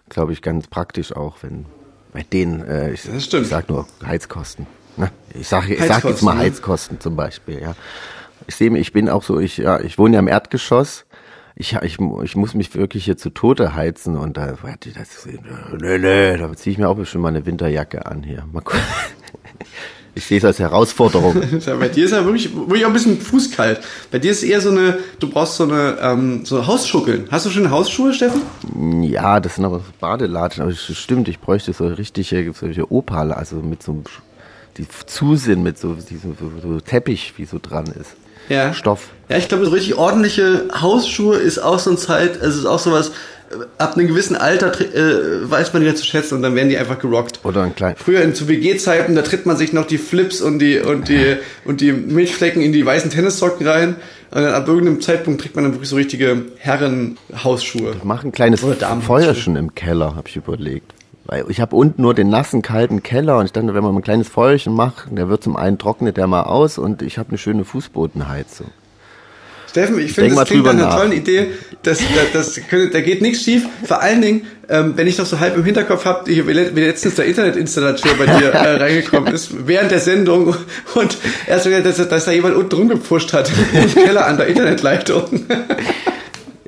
glaube 0.08 0.32
ich, 0.32 0.42
ganz 0.42 0.66
praktisch 0.66 1.14
auch, 1.14 1.36
wenn, 1.42 1.64
bei 2.12 2.22
denen, 2.22 2.64
äh, 2.66 2.92
ich, 2.92 3.02
Das 3.02 3.24
stimmt. 3.24 3.44
ich 3.44 3.50
sag 3.50 3.68
nur 3.68 3.86
Heizkosten. 4.04 4.66
Ne? 4.96 5.10
Ich 5.34 5.48
sage 5.48 5.74
ich 5.74 5.84
sag 5.84 6.04
jetzt 6.04 6.22
mal 6.22 6.34
ne? 6.34 6.42
Heizkosten 6.42 7.00
zum 7.00 7.16
Beispiel, 7.16 7.60
ja. 7.60 7.74
Ich 8.46 8.56
sehe 8.56 8.70
mich, 8.70 8.82
ich 8.82 8.92
bin 8.92 9.08
auch 9.08 9.22
so, 9.22 9.40
ich, 9.40 9.58
ja, 9.58 9.80
ich 9.80 9.98
wohne 9.98 10.14
ja 10.14 10.20
im 10.20 10.28
Erdgeschoss. 10.28 11.06
Ich, 11.58 11.74
ich, 11.82 11.98
ich 12.22 12.36
muss 12.36 12.54
mich 12.54 12.74
wirklich 12.74 13.06
hier 13.06 13.16
zu 13.16 13.30
Tode 13.30 13.74
heizen 13.74 14.16
und 14.16 14.36
da, 14.36 14.58
warte, 14.60 14.90
das, 14.92 15.26
nö, 15.26 15.98
nö, 15.98 16.36
da 16.36 16.52
ziehe 16.54 16.72
ich 16.72 16.78
mir 16.78 16.88
auch 16.88 16.96
bestimmt 16.96 17.22
mal 17.22 17.28
eine 17.28 17.46
Winterjacke 17.46 18.04
an 18.04 18.22
hier. 18.22 18.44
Mal 18.52 18.60
gucken. 18.60 18.80
Ich 20.16 20.24
sehe 20.24 20.38
es 20.38 20.46
als 20.46 20.58
Herausforderung. 20.58 21.34
Bei 21.78 21.88
dir 21.88 22.06
ist 22.06 22.12
ja 22.12 22.24
wirklich, 22.24 22.56
wirklich 22.56 22.84
auch 22.86 22.88
ein 22.88 22.94
bisschen 22.94 23.20
fußkalt. 23.20 23.80
Bei 24.10 24.18
dir 24.18 24.30
ist 24.30 24.42
eher 24.42 24.62
so 24.62 24.70
eine, 24.70 24.98
du 25.18 25.28
brauchst 25.28 25.56
so 25.56 25.64
eine, 25.64 25.98
ähm, 26.00 26.46
so 26.46 26.66
Hausschuckeln. 26.66 27.28
Hast 27.30 27.44
du 27.44 27.50
schon 27.50 27.70
Hausschuhe, 27.70 28.14
Steffen? 28.14 28.40
Ja, 29.02 29.40
das 29.40 29.56
sind 29.56 29.66
aber 29.66 29.80
so 29.80 29.84
Badelatschen, 30.00 30.62
aber 30.62 30.72
es 30.72 30.80
stimmt, 30.96 31.28
ich 31.28 31.38
bräuchte 31.38 31.74
so 31.74 31.88
richtige, 31.88 32.50
solche 32.54 32.90
Opale, 32.90 33.36
also 33.36 33.56
mit 33.56 33.82
so 33.82 33.92
einem, 33.92 34.04
die 34.78 34.86
zu 35.04 35.36
sind, 35.36 35.62
mit 35.62 35.76
so, 35.76 35.92
diesem 35.92 36.34
so, 36.34 36.50
so 36.62 36.80
Teppich, 36.80 37.34
wie 37.36 37.44
so 37.44 37.58
dran 37.60 37.84
ist. 37.84 38.16
Ja. 38.48 38.72
Stoff. 38.74 39.08
Ja, 39.28 39.36
ich 39.38 39.48
glaube, 39.48 39.64
so 39.64 39.72
richtig 39.72 39.96
ordentliche 39.96 40.64
Hausschuhe 40.80 41.36
ist 41.36 41.58
auch 41.58 41.78
so 41.78 41.90
eine 41.90 41.98
Zeit, 41.98 42.36
es 42.36 42.54
ist 42.56 42.64
auch 42.66 42.78
sowas, 42.78 43.10
äh, 43.50 43.54
ab 43.78 43.96
einem 43.96 44.06
gewissen 44.06 44.36
Alter 44.36 44.72
äh, 44.80 45.50
weiß 45.50 45.72
man 45.72 45.82
die 45.82 45.88
ja 45.88 45.94
zu 45.96 46.04
schätzen 46.04 46.34
und 46.36 46.42
dann 46.42 46.54
werden 46.54 46.68
die 46.68 46.78
einfach 46.78 46.98
gerockt. 46.98 47.40
Oder 47.44 47.62
ein 47.62 47.74
klein. 47.74 47.96
Früher 47.96 48.20
in 48.22 48.34
zu 48.34 48.46
WG-Zeiten, 48.48 49.14
da 49.16 49.22
tritt 49.22 49.44
man 49.46 49.56
sich 49.56 49.72
noch 49.72 49.86
die 49.86 49.98
Flips 49.98 50.40
und 50.40 50.60
die 50.60 50.78
und 50.78 51.08
die 51.08 51.36
und 51.64 51.80
die 51.80 51.92
Milchflecken 51.92 52.62
in 52.62 52.72
die 52.72 52.86
weißen 52.86 53.10
Tennissocken 53.10 53.66
rein. 53.66 53.96
Und 54.30 54.42
dann 54.42 54.54
ab 54.54 54.66
irgendeinem 54.68 55.00
Zeitpunkt 55.00 55.40
trägt 55.40 55.54
man 55.54 55.64
dann 55.64 55.72
wirklich 55.74 55.88
so 55.88 55.96
richtige 55.96 56.42
Herrenhausschuhe. 56.58 57.94
Mach 58.02 58.24
ein 58.24 58.32
kleines 58.32 58.60
Damen- 58.78 59.02
Feuerchen 59.02 59.56
im 59.56 59.74
Keller, 59.74 60.14
habe 60.16 60.28
ich 60.28 60.36
überlegt. 60.36 60.92
Weil 61.28 61.44
ich 61.48 61.60
habe 61.60 61.74
unten 61.74 62.02
nur 62.02 62.14
den 62.14 62.28
nassen, 62.28 62.62
kalten 62.62 63.02
Keller 63.02 63.38
und 63.38 63.46
ich 63.46 63.52
dachte, 63.52 63.74
wenn 63.74 63.82
man 63.82 63.94
ein 63.96 64.02
kleines 64.02 64.28
Feuerchen 64.28 64.74
macht, 64.74 65.06
der 65.10 65.28
wird 65.28 65.42
zum 65.42 65.56
einen 65.56 65.76
trocknet 65.78 66.16
der 66.16 66.26
mal 66.26 66.44
aus 66.44 66.78
und 66.78 67.02
ich 67.02 67.18
habe 67.18 67.30
eine 67.30 67.38
schöne 67.38 67.64
Fußbodenheizung. 67.64 68.68
Steffen, 69.68 69.98
ich 69.98 70.12
finde, 70.12 70.34
das 70.36 70.48
klingt 70.48 70.64
nach 70.64 70.72
einer 70.72 70.90
tollen 70.90 71.12
Idee. 71.12 71.48
Das, 71.82 71.98
das, 72.32 72.54
das 72.56 72.66
könnte, 72.68 72.90
da 72.90 73.00
geht 73.02 73.20
nichts 73.20 73.42
schief. 73.44 73.66
Vor 73.84 74.00
allen 74.00 74.22
Dingen, 74.22 74.46
ähm, 74.70 74.92
wenn 74.96 75.06
ich 75.06 75.18
noch 75.18 75.26
so 75.26 75.38
halb 75.38 75.54
im 75.56 75.64
Hinterkopf 75.64 76.04
habe, 76.06 76.26
wie 76.28 76.40
le- 76.40 76.70
wie 76.74 76.80
letztens 76.80 77.16
der 77.16 77.26
Internetinstallateur 77.26 78.14
bei 78.14 78.24
dir 78.26 78.54
äh, 78.54 78.76
reingekommen 78.82 79.34
ist, 79.34 79.66
während 79.66 79.90
der 79.90 79.98
Sendung 79.98 80.54
und 80.94 81.18
erst 81.46 81.66
wieder, 81.66 81.82
dass, 81.82 81.96
dass 82.08 82.24
da 82.24 82.30
jemand 82.32 82.54
unten 82.54 82.74
rumgepusht 82.74 83.32
hat 83.34 83.50
im 83.74 83.92
Keller 83.92 84.26
an 84.26 84.38
der 84.38 84.46
Internetleitung. 84.46 85.24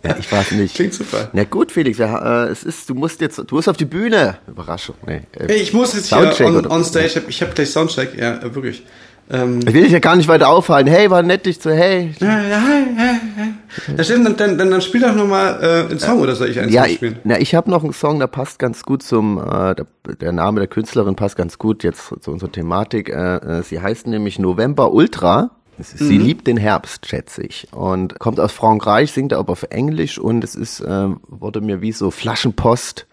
Ja, 0.05 0.17
ich 0.19 0.31
weiß 0.31 0.53
nicht. 0.53 0.75
Klingt 0.75 0.95
super. 0.95 1.29
Na 1.33 1.45
gut, 1.45 1.73
Felix, 1.73 1.99
ja, 1.99 2.45
äh, 2.47 2.49
es 2.51 2.63
ist, 2.65 2.89
du 2.89 2.95
musst 2.95 3.21
jetzt, 3.21 3.39
du 3.39 3.55
musst 3.55 3.69
auf 3.69 3.77
die 3.77 3.85
Bühne. 3.85 4.39
Überraschung. 4.47 4.95
Nee, 5.07 5.23
äh, 5.39 5.53
Ich 5.55 5.73
muss 5.73 5.95
jetzt 5.95 6.07
Soundcheck 6.09 6.47
hier 6.49 6.57
on, 6.57 6.67
on 6.67 6.85
stage, 6.85 7.23
ich 7.29 7.41
habe 7.43 7.51
hab 7.51 7.55
gleich 7.55 7.71
Soundcheck, 7.71 8.19
ja, 8.19 8.37
äh, 8.39 8.55
wirklich. 8.55 8.85
Ähm, 9.31 9.61
Ich 9.67 9.75
will 9.75 9.83
dich 9.83 9.93
ja 9.93 9.99
gar 9.99 10.17
nicht 10.17 10.27
weiter 10.29 10.49
aufhalten. 10.49 10.91
Hey, 10.91 11.11
war 11.11 11.23
nett 11.23 11.45
dich 11.45 11.61
zu, 11.61 11.71
hey. 11.71 12.15
ja, 12.19 12.27
ja, 12.29 12.49
ja, 12.49 12.61
ja. 12.97 13.95
Ja, 13.97 14.05
stimmt, 14.05 14.25
dann, 14.25 14.37
dann, 14.39 14.57
dann, 14.59 14.71
dann 14.71 14.81
spiel 14.81 15.03
doch 15.03 15.15
nochmal 15.15 15.59
äh, 15.63 15.91
einen 15.91 15.99
Song 15.99 16.21
oder 16.21 16.35
soll 16.35 16.49
ich 16.49 16.59
einen 16.59 16.73
Ja, 16.73 16.85
Song 16.85 16.95
spielen? 16.95 17.19
na, 17.25 17.39
ich 17.39 17.55
habe 17.55 17.71
noch 17.71 17.85
einen 17.85 17.93
Song, 17.93 18.19
der 18.21 18.27
passt 18.29 18.59
ganz 18.59 18.83
gut 18.85 19.03
zum, 19.03 19.37
äh, 19.39 19.75
der, 19.75 19.87
der 20.21 20.33
Name 20.33 20.61
der 20.61 20.67
Künstlerin 20.69 21.15
passt 21.15 21.37
ganz 21.37 21.59
gut 21.59 21.85
jetzt 21.85 22.11
zu 22.21 22.31
unserer 22.31 22.51
Thematik. 22.51 23.11
Äh, 23.11 23.37
äh, 23.37 23.63
sie 23.63 23.81
heißt 23.83 24.07
nämlich 24.07 24.39
November 24.39 24.93
Ultra. 24.93 25.51
Sie 25.81 26.19
liebt 26.19 26.47
den 26.47 26.57
Herbst, 26.57 27.07
schätze 27.07 27.43
ich. 27.43 27.69
Und 27.73 28.19
kommt 28.19 28.41
aus 28.41 28.53
Frankreich, 28.53 29.12
singt 29.12 29.33
aber 29.33 29.53
auf 29.53 29.64
Englisch 29.71 30.19
und 30.19 30.43
es 30.45 30.55
ist, 30.55 30.81
äh, 30.81 31.09
wurde 31.29 31.61
mir 31.61 31.81
wie 31.81 31.93
so 31.93 32.11
Flaschenpost 32.11 33.07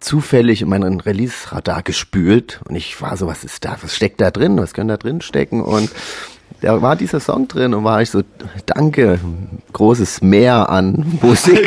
zufällig 0.00 0.62
in 0.62 0.68
meinen 0.68 1.00
Release-Radar 1.00 1.82
gespült. 1.82 2.60
Und 2.68 2.74
ich 2.74 3.00
war 3.00 3.16
so, 3.16 3.26
was 3.26 3.44
ist 3.44 3.64
da, 3.64 3.76
was 3.82 3.94
steckt 3.94 4.20
da 4.20 4.30
drin, 4.30 4.58
was 4.58 4.72
kann 4.72 4.88
da 4.88 4.96
drin 4.96 5.20
stecken? 5.20 5.62
Und 5.62 5.90
da 6.60 6.82
war 6.82 6.96
dieser 6.96 7.20
Song 7.20 7.48
drin 7.48 7.74
und 7.74 7.84
war 7.84 8.02
ich 8.02 8.10
so, 8.10 8.22
danke, 8.66 9.20
großes 9.72 10.22
Meer 10.22 10.68
an 10.68 11.18
Musik. 11.22 11.66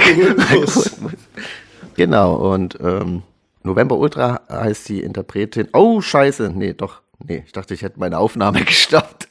Genau, 1.96 2.36
und 2.36 2.78
ähm, 2.82 3.24
November 3.64 3.98
Ultra 3.98 4.42
heißt 4.50 4.90
die 4.90 5.02
Interpretin. 5.02 5.70
Oh, 5.74 6.02
scheiße. 6.02 6.52
Nee, 6.54 6.74
doch. 6.74 7.02
Nee, 7.26 7.44
ich 7.46 7.54
dachte, 7.54 7.74
ich 7.74 7.82
hätte 7.82 8.00
meine 8.00 8.18
Aufnahme 8.18 8.62
gestoppt. 8.66 9.28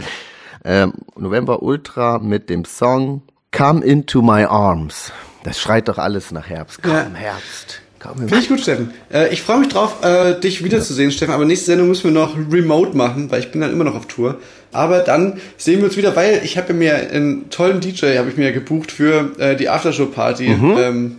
Ähm, 0.64 0.92
November 1.16 1.62
Ultra 1.62 2.18
mit 2.18 2.48
dem 2.50 2.64
Song 2.64 3.22
Come 3.50 3.84
Into 3.84 4.22
My 4.22 4.44
Arms. 4.44 5.12
Das 5.44 5.60
schreit 5.60 5.88
doch 5.88 5.98
alles 5.98 6.30
nach 6.30 6.48
Herbst. 6.48 6.80
Komm, 6.82 6.92
Ja. 6.92 7.10
Herbst. 7.14 7.80
Komm, 7.98 8.18
Finde 8.18 8.38
ich 8.38 8.48
gut, 8.48 8.60
Steffen. 8.60 8.92
Äh, 9.12 9.32
ich 9.32 9.42
freue 9.42 9.58
mich 9.60 9.68
drauf, 9.68 10.04
äh, 10.04 10.34
dich 10.40 10.64
wiederzusehen, 10.64 11.12
Steffen. 11.12 11.32
Aber 11.34 11.44
nächste 11.44 11.66
Sendung 11.66 11.86
müssen 11.88 12.04
wir 12.04 12.10
noch 12.10 12.36
remote 12.50 12.96
machen, 12.96 13.30
weil 13.30 13.38
ich 13.40 13.52
bin 13.52 13.60
dann 13.60 13.70
immer 13.70 13.84
noch 13.84 13.94
auf 13.94 14.06
Tour. 14.06 14.38
Aber 14.72 15.00
dann 15.00 15.40
sehen 15.56 15.78
wir 15.78 15.84
uns 15.86 15.96
wieder, 15.96 16.16
weil 16.16 16.40
ich 16.44 16.56
habe 16.58 16.72
mir 16.74 16.94
einen 16.96 17.48
tollen 17.50 17.80
DJ 17.80 18.16
habe 18.18 18.28
ich 18.30 18.36
mir 18.36 18.52
gebucht 18.52 18.90
für 18.90 19.30
äh, 19.38 19.54
die 19.54 19.68
Aftershow-Party 19.68 20.46
ähm, 20.46 21.18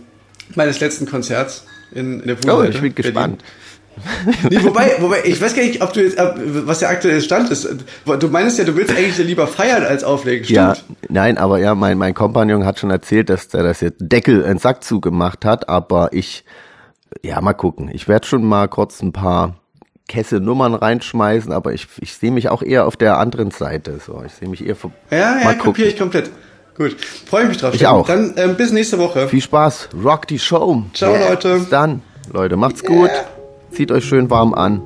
meines 0.56 0.80
letzten 0.80 1.06
Konzerts 1.06 1.64
in, 1.92 2.20
in 2.20 2.26
der 2.26 2.36
Mhm. 2.36 2.50
Oh, 2.50 2.62
ich 2.62 2.70
bin 2.72 2.92
Berlin. 2.92 2.94
gespannt. 2.96 3.44
Nee, 4.50 4.58
wobei, 4.62 4.92
wobei, 5.00 5.20
ich 5.24 5.40
weiß 5.40 5.54
gar 5.54 5.62
nicht, 5.62 5.82
ob 5.82 5.92
du 5.92 6.02
jetzt, 6.02 6.18
was 6.18 6.80
der 6.80 6.90
aktuelle 6.90 7.20
Stand 7.20 7.50
ist. 7.50 7.68
Du 8.20 8.28
meinst 8.28 8.58
ja, 8.58 8.64
du 8.64 8.76
willst 8.76 8.90
eigentlich 8.92 9.18
lieber 9.18 9.46
feiern 9.46 9.84
als 9.84 10.04
auflegen, 10.04 10.44
stimmt? 10.44 10.56
Ja, 10.58 10.76
nein, 11.08 11.38
aber 11.38 11.58
ja, 11.58 11.74
mein, 11.74 11.98
mein 11.98 12.14
Kompagnon 12.14 12.64
hat 12.64 12.78
schon 12.78 12.90
erzählt, 12.90 13.28
dass 13.30 13.48
der 13.48 13.62
das 13.62 13.80
jetzt 13.80 13.98
Deckel 14.00 14.44
einen 14.44 14.58
Sack 14.58 14.84
zugemacht 14.84 15.44
hat, 15.44 15.68
aber 15.68 16.10
ich, 16.12 16.44
ja, 17.22 17.40
mal 17.40 17.54
gucken. 17.54 17.90
Ich 17.92 18.08
werde 18.08 18.26
schon 18.26 18.44
mal 18.44 18.68
kurz 18.68 19.00
ein 19.02 19.12
paar 19.12 19.56
Kesse 20.08 20.36
Nummern 20.40 20.74
reinschmeißen, 20.74 21.50
aber 21.52 21.72
ich, 21.72 21.86
ich 22.00 22.14
sehe 22.14 22.30
mich 22.30 22.48
auch 22.50 22.62
eher 22.62 22.86
auf 22.86 22.96
der 22.96 23.18
anderen 23.18 23.50
Seite. 23.50 24.00
So, 24.04 24.22
ich 24.26 24.32
sehe 24.32 24.48
mich 24.48 24.66
eher 24.66 24.76
vor, 24.76 24.90
Ja, 25.10 25.38
ja, 25.42 25.54
gucken. 25.54 25.84
ich 25.84 25.98
komplett. 25.98 26.30
Gut, 26.76 26.96
freue 27.00 27.46
mich 27.46 27.56
drauf. 27.58 27.72
Ich 27.74 27.86
auch. 27.86 28.06
Dann 28.06 28.34
ähm, 28.36 28.56
bis 28.56 28.72
nächste 28.72 28.98
Woche. 28.98 29.28
Viel 29.28 29.40
Spaß, 29.40 29.90
rock 30.02 30.26
die 30.26 30.38
Show. 30.40 30.82
Ciao, 30.92 31.16
Leute. 31.16 31.54
Bis 31.58 31.68
dann, 31.68 32.02
Leute, 32.32 32.56
macht's 32.56 32.82
gut. 32.82 33.10
Zieht 33.74 33.90
euch 33.90 34.04
schön 34.04 34.30
warm 34.30 34.54
an. 34.54 34.82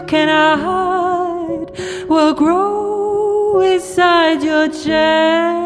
You 0.00 0.06
can 0.06 0.28
I 0.28 0.56
hide, 0.56 2.08
will 2.08 2.32
grow 2.32 3.60
inside 3.60 4.42
your 4.42 4.68
chest. 4.68 5.59